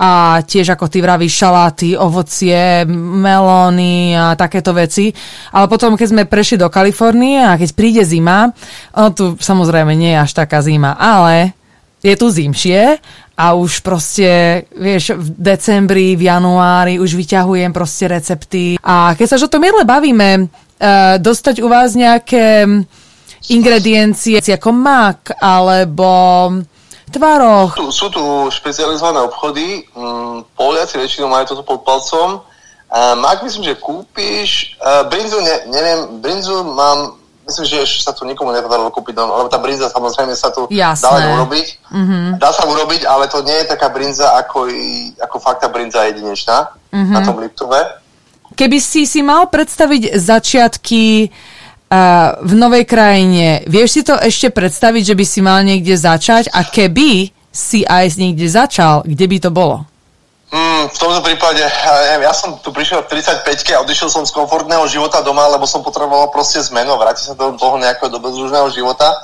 [0.00, 5.12] a tiež ako ty vravíš šaláty, ovocie, melóny a takéto veci.
[5.52, 8.48] Ale potom, keď sme prešli do Kalifornie a keď príde zima,
[8.96, 11.52] ono tu samozrejme nie je až taká zima, ale
[12.00, 12.96] je tu zimšie
[13.40, 18.76] a už proste, vieš, v decembri, v januári už vyťahujem proste recepty.
[18.84, 22.68] A keď sa o tom jedle bavíme, uh, dostať u vás nejaké
[23.48, 26.08] ingrediencie ako mak alebo
[27.10, 27.74] tvaroch.
[27.74, 28.22] Tu, sú tu
[28.52, 32.44] špecializované obchody, mm, Poliaci väčšinou majú toto pod palcom.
[32.90, 37.19] Uh, mak myslím, že kúpiš, uh, brinzu, ne, neviem, brinzu mám,
[37.50, 40.70] myslím, že ešte sa tu nikomu nepodarilo kúpiť, no, lebo tá brinza samozrejme sa tu
[40.70, 41.02] Jasné.
[41.02, 41.66] dá len urobiť.
[41.90, 42.24] Mm-hmm.
[42.38, 46.06] Dá sa urobiť, ale to nie je taká brinza, ako, i- ako fakt tá brinza
[46.06, 47.10] jedinečná mm-hmm.
[47.10, 47.82] na tom Liptove.
[48.54, 55.02] Keby si si mal predstaviť začiatky uh, v novej krajine, vieš si to ešte predstaviť,
[55.10, 59.50] že by si mal niekde začať a keby si aj niekde začal, kde by to
[59.50, 59.89] bolo?
[60.50, 64.26] Mm, v tomto prípade, ja, neviem, ja som tu prišiel v 35 a odišiel som
[64.26, 68.66] z komfortného života doma, lebo som potreboval proste zmenu, vrátiť sa do toho nejakého dobrodružného
[68.74, 69.14] života.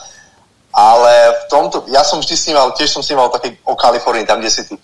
[0.71, 4.53] Ale v tomto, ja som vždy sníval, tiež som sníval také o Kalifornii, tam, kde
[4.55, 4.79] si ty.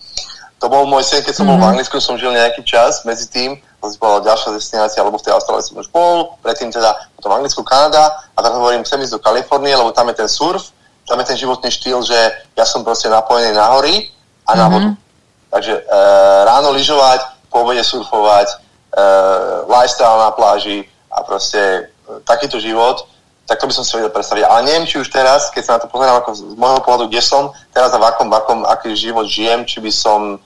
[0.59, 1.59] To bol môj sen, keď som mm-hmm.
[1.59, 5.27] bol v Anglicku, som žil nejaký čas medzi tým, to bola ďalšia destinácia, alebo v
[5.27, 9.15] tej Austrálii som už bol, predtým teda potom Anglicku, Kanada a teraz hovorím, chcem ísť
[9.15, 10.71] do Kalifornie, lebo tam je ten surf,
[11.03, 12.15] tam je ten životný štýl, že
[12.55, 14.07] ja som proste napojený na hory
[14.47, 14.89] a na vodu.
[15.53, 15.81] Takže e,
[16.49, 17.21] ráno lyžovať,
[17.53, 18.55] po obede surfovať, e,
[19.69, 21.81] lifestyle na pláži a proste e,
[22.25, 23.05] takýto život,
[23.45, 24.49] tak to by som si vedel predstaviť.
[24.49, 27.21] Ale neviem, či už teraz, keď sa na to pozerám ako z môjho pohľadu, kde
[27.21, 30.41] som, teraz a v akom, v akom, aký život žijem, či by som...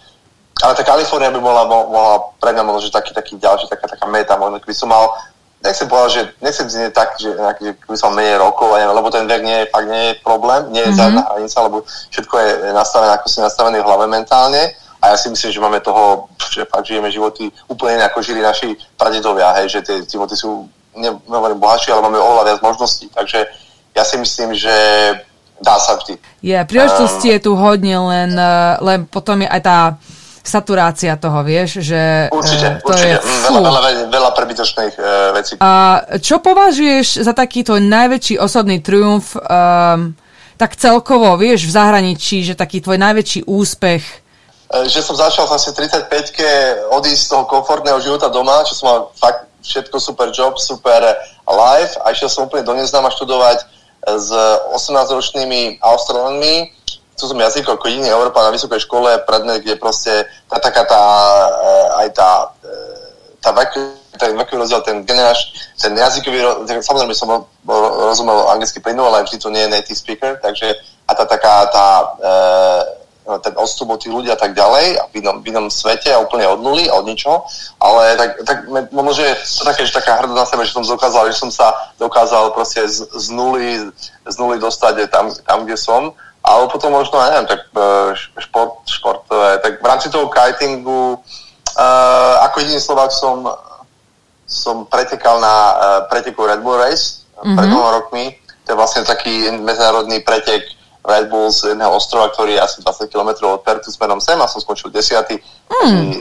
[0.59, 3.87] Ale tá Kalifornia by mohla, mo- mohla pre mňa možno, že taký, taký ďalší, taká,
[3.87, 5.13] taká meta, možno keby som mal
[5.61, 9.41] nechcem povedať, že nechcem znieť tak, že, že by som menej rokov, lebo ten vek
[9.41, 11.01] nie je, fakt nie je problém, nie je mm-hmm.
[11.01, 11.77] žiadna hranica, lebo
[12.13, 14.61] všetko je nastavené, ako si nastavené v hlave mentálne
[15.01, 18.73] a ja si myslím, že máme toho, že fakt žijeme životy úplne ako žili naši
[18.97, 20.65] pradedovia, hej, že tie životy sú,
[20.97, 23.45] nehovorím bohatšie, ale máme oveľa viac možností, takže
[23.93, 24.73] ja si myslím, že
[25.61, 26.17] dá sa vždy.
[26.41, 29.79] Je, yeah, príležitosti um, je tu hodne, len, eh, len potom je aj tá
[30.47, 32.31] saturácia toho, vieš, že...
[32.31, 33.19] Určite, to určite.
[33.19, 35.53] Je, mm, veľa, veľa, veľa prebytočných uh, vecí.
[35.59, 40.15] A čo považuješ za takýto najväčší osobný triumf, um,
[40.55, 44.26] tak celkovo, vieš, v zahraničí, že taký tvoj najväčší úspech?
[44.67, 46.49] E, že som začal vlastne 35-ke
[46.91, 51.03] odísť z toho komfortného života doma, čo som mal fakt všetko super job, super
[51.47, 53.63] life a išiel som úplne do neznáma študovať
[54.07, 54.29] s
[54.71, 56.71] 18-ročnými Australanmi
[57.17, 61.03] tu som jazyk ako iný Európa na vysokej škole, predmet, kde proste tá taká tá,
[61.49, 62.29] eh, aj tá,
[63.41, 63.73] tá vek,
[64.21, 67.45] ten vekový rozdiel, ten generáš, ten jazykový, samozrejme som
[68.05, 71.87] rozumel anglicky plynu, ale vždy to nie je native speaker, takže a tá taká tá,
[72.17, 72.33] e,
[73.43, 76.23] ten odstup od tých ľudí a tak ďalej a v inom, v inom svete a
[76.23, 77.43] úplne od nuly a od ničoho,
[77.83, 78.57] ale tak, tak
[78.95, 81.75] možno, že to také, že taká hrdá na sebe, že som dokázal, že som sa
[81.99, 83.91] dokázal proste z, z, nuly,
[84.23, 86.15] z nuly dostať tam, tam, kde som
[86.47, 91.19] alebo potom možno, neviem, tak e, šport, športové, tak v rámci toho kitingu
[91.77, 93.45] uh, ako jediný Slovak som,
[94.47, 95.75] som pretekal na uh,
[96.09, 97.55] preteku Red Bull Race mm-hmm.
[97.55, 98.25] pred dvoma rokmi.
[98.65, 100.65] To je vlastne taký medzinárodný pretek
[101.07, 104.51] Red Bull z jedného ostrova, ktorý je asi 20 km od Pertu smerom sem a
[104.51, 105.39] som skončil desiatý.
[105.71, 106.19] Mm.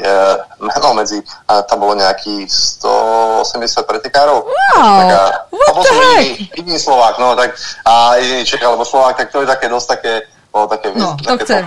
[0.63, 1.19] Medzi, no, medzi,
[1.51, 4.47] a tam bolo nejakých 180 pretekárov.
[4.47, 6.23] Wow, taká, what the heck?
[6.23, 9.89] Jediný, jediný Slovák, no tak a jediný Čech alebo Slovák, tak to je také dosť
[9.99, 10.13] také
[10.57, 10.89] bolo také...
[10.97, 11.61] No, to chce.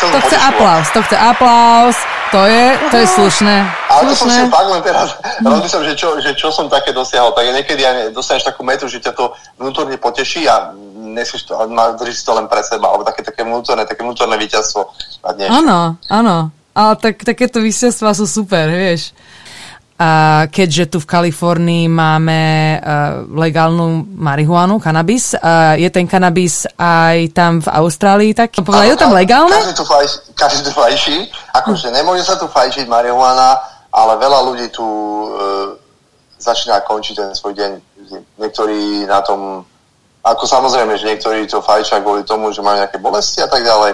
[0.00, 1.96] to chce aplaus, to chce aplaus,
[2.32, 3.56] to je, to je slušné.
[3.92, 4.08] Ale slušné.
[4.08, 5.08] to som si fakt len teraz,
[5.44, 9.04] rozmyslel, že čo, že čo som také dosiahol, tak niekedy aj dostaneš takú metu, že
[9.04, 10.72] ťa to vnútorne poteší a
[11.14, 11.54] nesieš to,
[11.94, 14.90] držíš to len pre seba, alebo také, také vnútorné, také vnútorné víťazstvo.
[15.46, 16.50] Áno, áno.
[16.74, 19.14] Ale tak, takéto víťazstvá sú super, vieš.
[19.94, 22.42] A keďže tu v Kalifornii máme
[22.82, 28.58] uh, legálnu marihuanu, kanabis, uh, je ten kanabis aj tam v Austrálii tak?
[28.58, 29.54] Povedali, je tam legálne?
[29.54, 31.16] Každý tu, fajči, každý tu fajčí,
[31.54, 33.54] akože nemôže sa tu fajčiť marihuana,
[33.94, 35.78] ale veľa ľudí tu uh,
[36.42, 37.70] začína končiť ten svoj deň.
[38.42, 39.62] Niektorí na tom,
[40.24, 43.92] ako samozrejme, že niektorí to fajčia kvôli tomu, že majú nejaké bolesti a tak ďalej,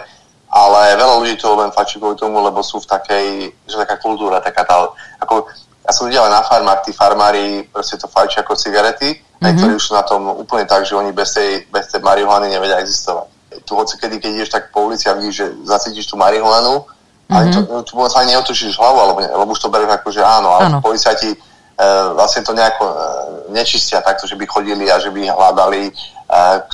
[0.51, 3.27] ale veľa ľudí to len fajčí kvôli tomu, lebo sú v takej,
[3.67, 5.51] že taká kultúra, taká tá, ako
[5.87, 9.43] ja som videl aj na farmách, tí farmári proste to fajčia ako cigarety, mm-hmm.
[9.43, 12.47] a ktorí už sú na tom úplne tak, že oni bez tej, bez tej marihuany
[12.47, 13.27] nevedia existovať.
[13.67, 17.35] Tu hoci kedy, keď ideš tak po ulici a vidíš, že zacítiš tú marihuanu, mm-hmm.
[17.35, 20.71] ale to, tu ani neotočíš hlavu, alebo, lebo už to bereš ako, že áno, ale
[20.71, 20.79] áno.
[20.79, 21.39] policajti e,
[22.15, 22.95] vlastne to nejako e,
[23.51, 25.91] nečistia takto, že by chodili a že by hľadali,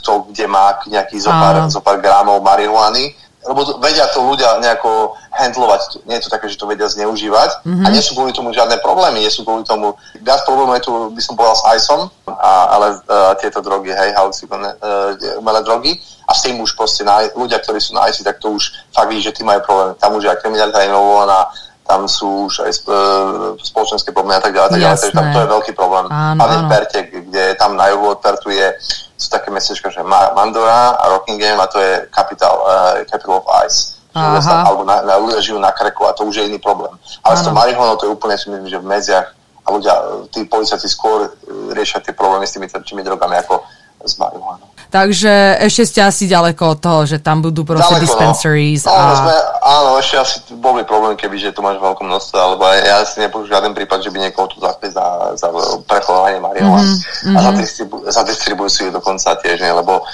[0.00, 6.18] kto kde má nejaký zopár, zopár gramov marihuany lebo vedia to ľudia nejako handlovať, nie
[6.18, 7.84] je to také, že to vedia zneužívať mm-hmm.
[7.86, 10.92] a nie sú kvôli tomu žiadne problémy, nie sú kvôli tomu, viac problémov je tu,
[11.14, 15.92] by som povedal, s ICEom, a, ale uh, tieto drogy, hej, halucinogénne uh, umelé drogy
[16.26, 19.08] a s tým už proste na, ľudia, ktorí sú na ICE, tak to už fakt
[19.12, 19.94] vidí, že tí majú problém.
[20.02, 21.46] Tam už je aj kriminalita involvovaná,
[21.86, 25.38] tam sú už aj uh, spoločenské problémy a tak ďalej, tak ďalej, takže tam to
[25.38, 26.04] je veľký problém.
[26.10, 28.74] Áno, a v Perte, kde tam na juhu od Pertu je
[29.16, 33.96] sú také mestečka, že Mandora a Rockingham a to je capital, uh, capital of ice.
[34.16, 34.64] Aha.
[34.64, 36.88] alebo na, na, ľudia žijú na kreku a to už je iný problém.
[37.20, 37.40] Ale ano.
[37.40, 39.28] s tou marihuanou to je úplne, myslím, že v medziach
[39.60, 39.92] a ľudia,
[40.32, 41.36] tí policajti skôr
[41.76, 43.60] riešia tie problémy s tými tými drogami ako
[44.00, 44.64] s marihuanou.
[44.90, 48.04] Takže ešte ste asi ďaleko od toho, že tam budú proste ďaleko, no.
[48.06, 48.82] dispensaries.
[48.86, 48.94] No.
[48.94, 49.02] A...
[49.18, 53.02] Sme, áno, ešte asi bol by problém, keby že tu máš veľkom množstve, alebo ja
[53.02, 55.06] si nepoužil žiaden prípad, že by niekoho tu zaspieť za,
[55.38, 55.48] za
[55.84, 57.34] prechovanie marihuany mm-hmm.
[57.34, 57.58] a za, mhm.
[57.58, 60.06] distribu- za distribúciu dokonca tiež nie, lebo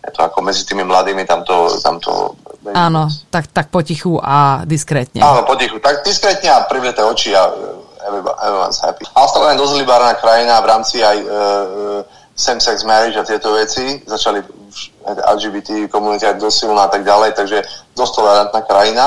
[0.00, 4.68] je to ako medzi tými mladými, tam to, tam to Áno, tak, tak potichu a
[4.68, 5.24] diskrétne.
[5.24, 7.48] Áno, potichu, tak diskrétne a privreté oči a
[8.04, 9.08] everyone's happy.
[9.16, 11.30] Australia je dosť liberálna krajina v rámci aj uh,
[12.40, 14.40] same-sex marriage a tieto veci, začali
[15.04, 17.60] LGBT komunita dosť silná a tak ďalej, takže
[17.92, 19.06] dosť tolerantná krajina.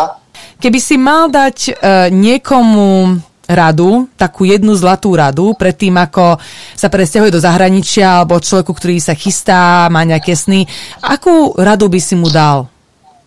[0.61, 1.73] Keby si mal dať uh,
[2.13, 3.17] niekomu
[3.49, 6.39] radu, takú jednu zlatú radu, pred tým, ako
[6.77, 10.63] sa presťahuje do zahraničia, alebo človeku, ktorý sa chystá, má nejaké sny,
[11.03, 12.71] akú radu by si mu dal?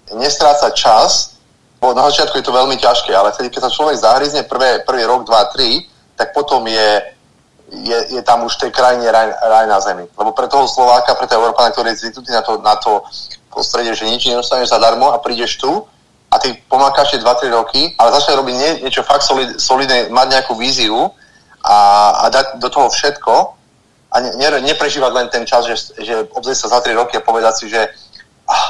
[0.08, 1.36] Nestrácať čas,
[1.76, 5.04] bo na začiatku je to veľmi ťažké, ale vtedy, keď sa človek zahryzne prvé, prvý
[5.04, 5.84] rok, dva, tri,
[6.16, 7.15] tak potom je
[7.70, 10.06] je, je tam už v tej krajine raj, raj na zemi.
[10.14, 13.02] Lebo pre toho Slováka, pre toho Európana, ktorý je zvyknutý na to, na to
[13.50, 15.82] prostredie, že nič nedostaneš zadarmo a prídeš tu
[16.30, 20.54] a ty pomákaš 2-3 roky, ale začne robiť nie, niečo fakt solid, solidné, mať nejakú
[20.58, 21.10] víziu
[21.64, 21.76] a
[22.22, 23.34] a, dať do toho všetko
[24.12, 27.24] a ne, ne, neprežívať len ten čas, že, že obzrieť sa za 3 roky a
[27.24, 27.90] povedať si, že
[28.46, 28.66] ah,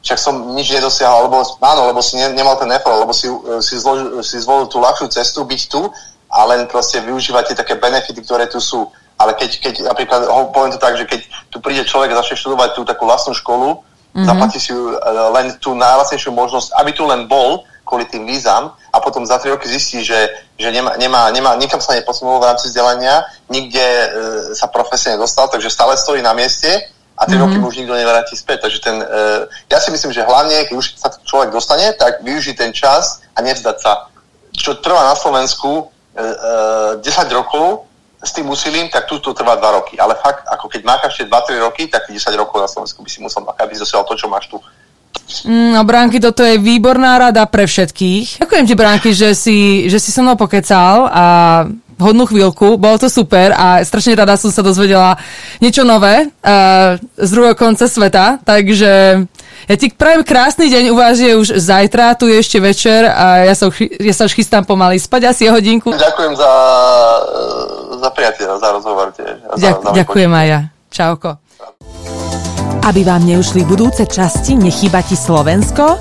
[0.00, 3.28] však som nič nedosiahol, lebo áno, lebo si ne, nemal ten effort, lebo si,
[3.60, 5.92] si, zlož, si zvolil tú ľahšiu cestu, byť tu
[6.30, 8.86] a len proste využívať tie také benefity, ktoré tu sú.
[9.20, 10.20] Ale keď, keď napríklad,
[10.54, 11.20] poviem to tak, že keď
[11.50, 14.24] tu príde človek a začne študovať tú takú vlastnú školu, mm-hmm.
[14.24, 14.78] zaplatí si e,
[15.36, 19.50] len tú najlacnejšiu možnosť, aby tu len bol kvôli tým vízam a potom za 3
[19.50, 24.06] roky zistí, že, že nemá, nemá, nemá, nikam sa neposunul v rámci vzdelania, nikde e,
[24.54, 26.70] sa profesne nedostal, takže stále stojí na mieste
[27.18, 27.42] a 3 mm-hmm.
[27.42, 28.70] roky mu už nikto nevráti späť.
[28.70, 29.06] Takže ten, e,
[29.68, 33.42] ja si myslím, že hlavne, keď už sa človek dostane, tak využiť ten čas a
[33.42, 34.06] nevzdať sa.
[34.54, 37.86] Čo trvá na Slovensku 10 rokov,
[38.20, 39.94] s tým úsilím, tak tu to trvá 2 roky.
[39.96, 43.18] Ale fakt, ako keď máš ešte 2-3 roky, tak 10 rokov na Slovensku by si
[43.24, 44.60] musel makať, aby si dosiahol to, čo máš tu.
[45.48, 48.44] Mm, no Bránky, toto je výborná rada pre všetkých.
[48.44, 51.24] Ďakujem ti, Bránky, že si, že si so mnou pokecal a
[52.00, 55.20] hodnú chvíľku, bolo to super a strašne rada som sa dozvedela
[55.60, 59.22] niečo nové uh, z druhého konca sveta, takže
[59.68, 63.46] ja ti prajem krásny deň, u vás je už zajtra, tu je ešte večer a
[63.46, 65.94] ja sa, ja sa už chystám pomaly spať asi hodinku.
[65.94, 66.52] Ďakujem za,
[68.00, 69.36] za priateľa, za rozhovor tiež.
[69.58, 70.60] Ďak, za ďakujem aj ja.
[70.90, 71.38] Čauko.
[72.80, 75.98] Aby vám neušli budúce časti, nechýba ti Slovensko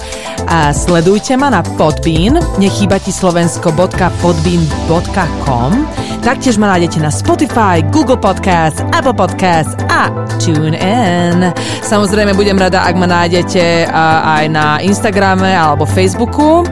[0.48, 5.72] a sledujte ma na Podbean, nechýba ti slovensko.podbean.com
[6.20, 11.56] Taktiež ma nájdete na Spotify, Google Podcast, Apple Podcast a TuneIn.
[11.80, 13.88] Samozrejme budem rada, ak ma nájdete
[14.24, 16.68] aj na Instagrame alebo Facebooku.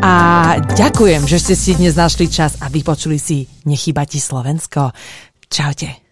[0.00, 0.14] A
[0.76, 4.92] ďakujem, že ste si dnes našli čas a vypočuli si Nechýba ti Slovensko.
[5.48, 6.05] Čaute.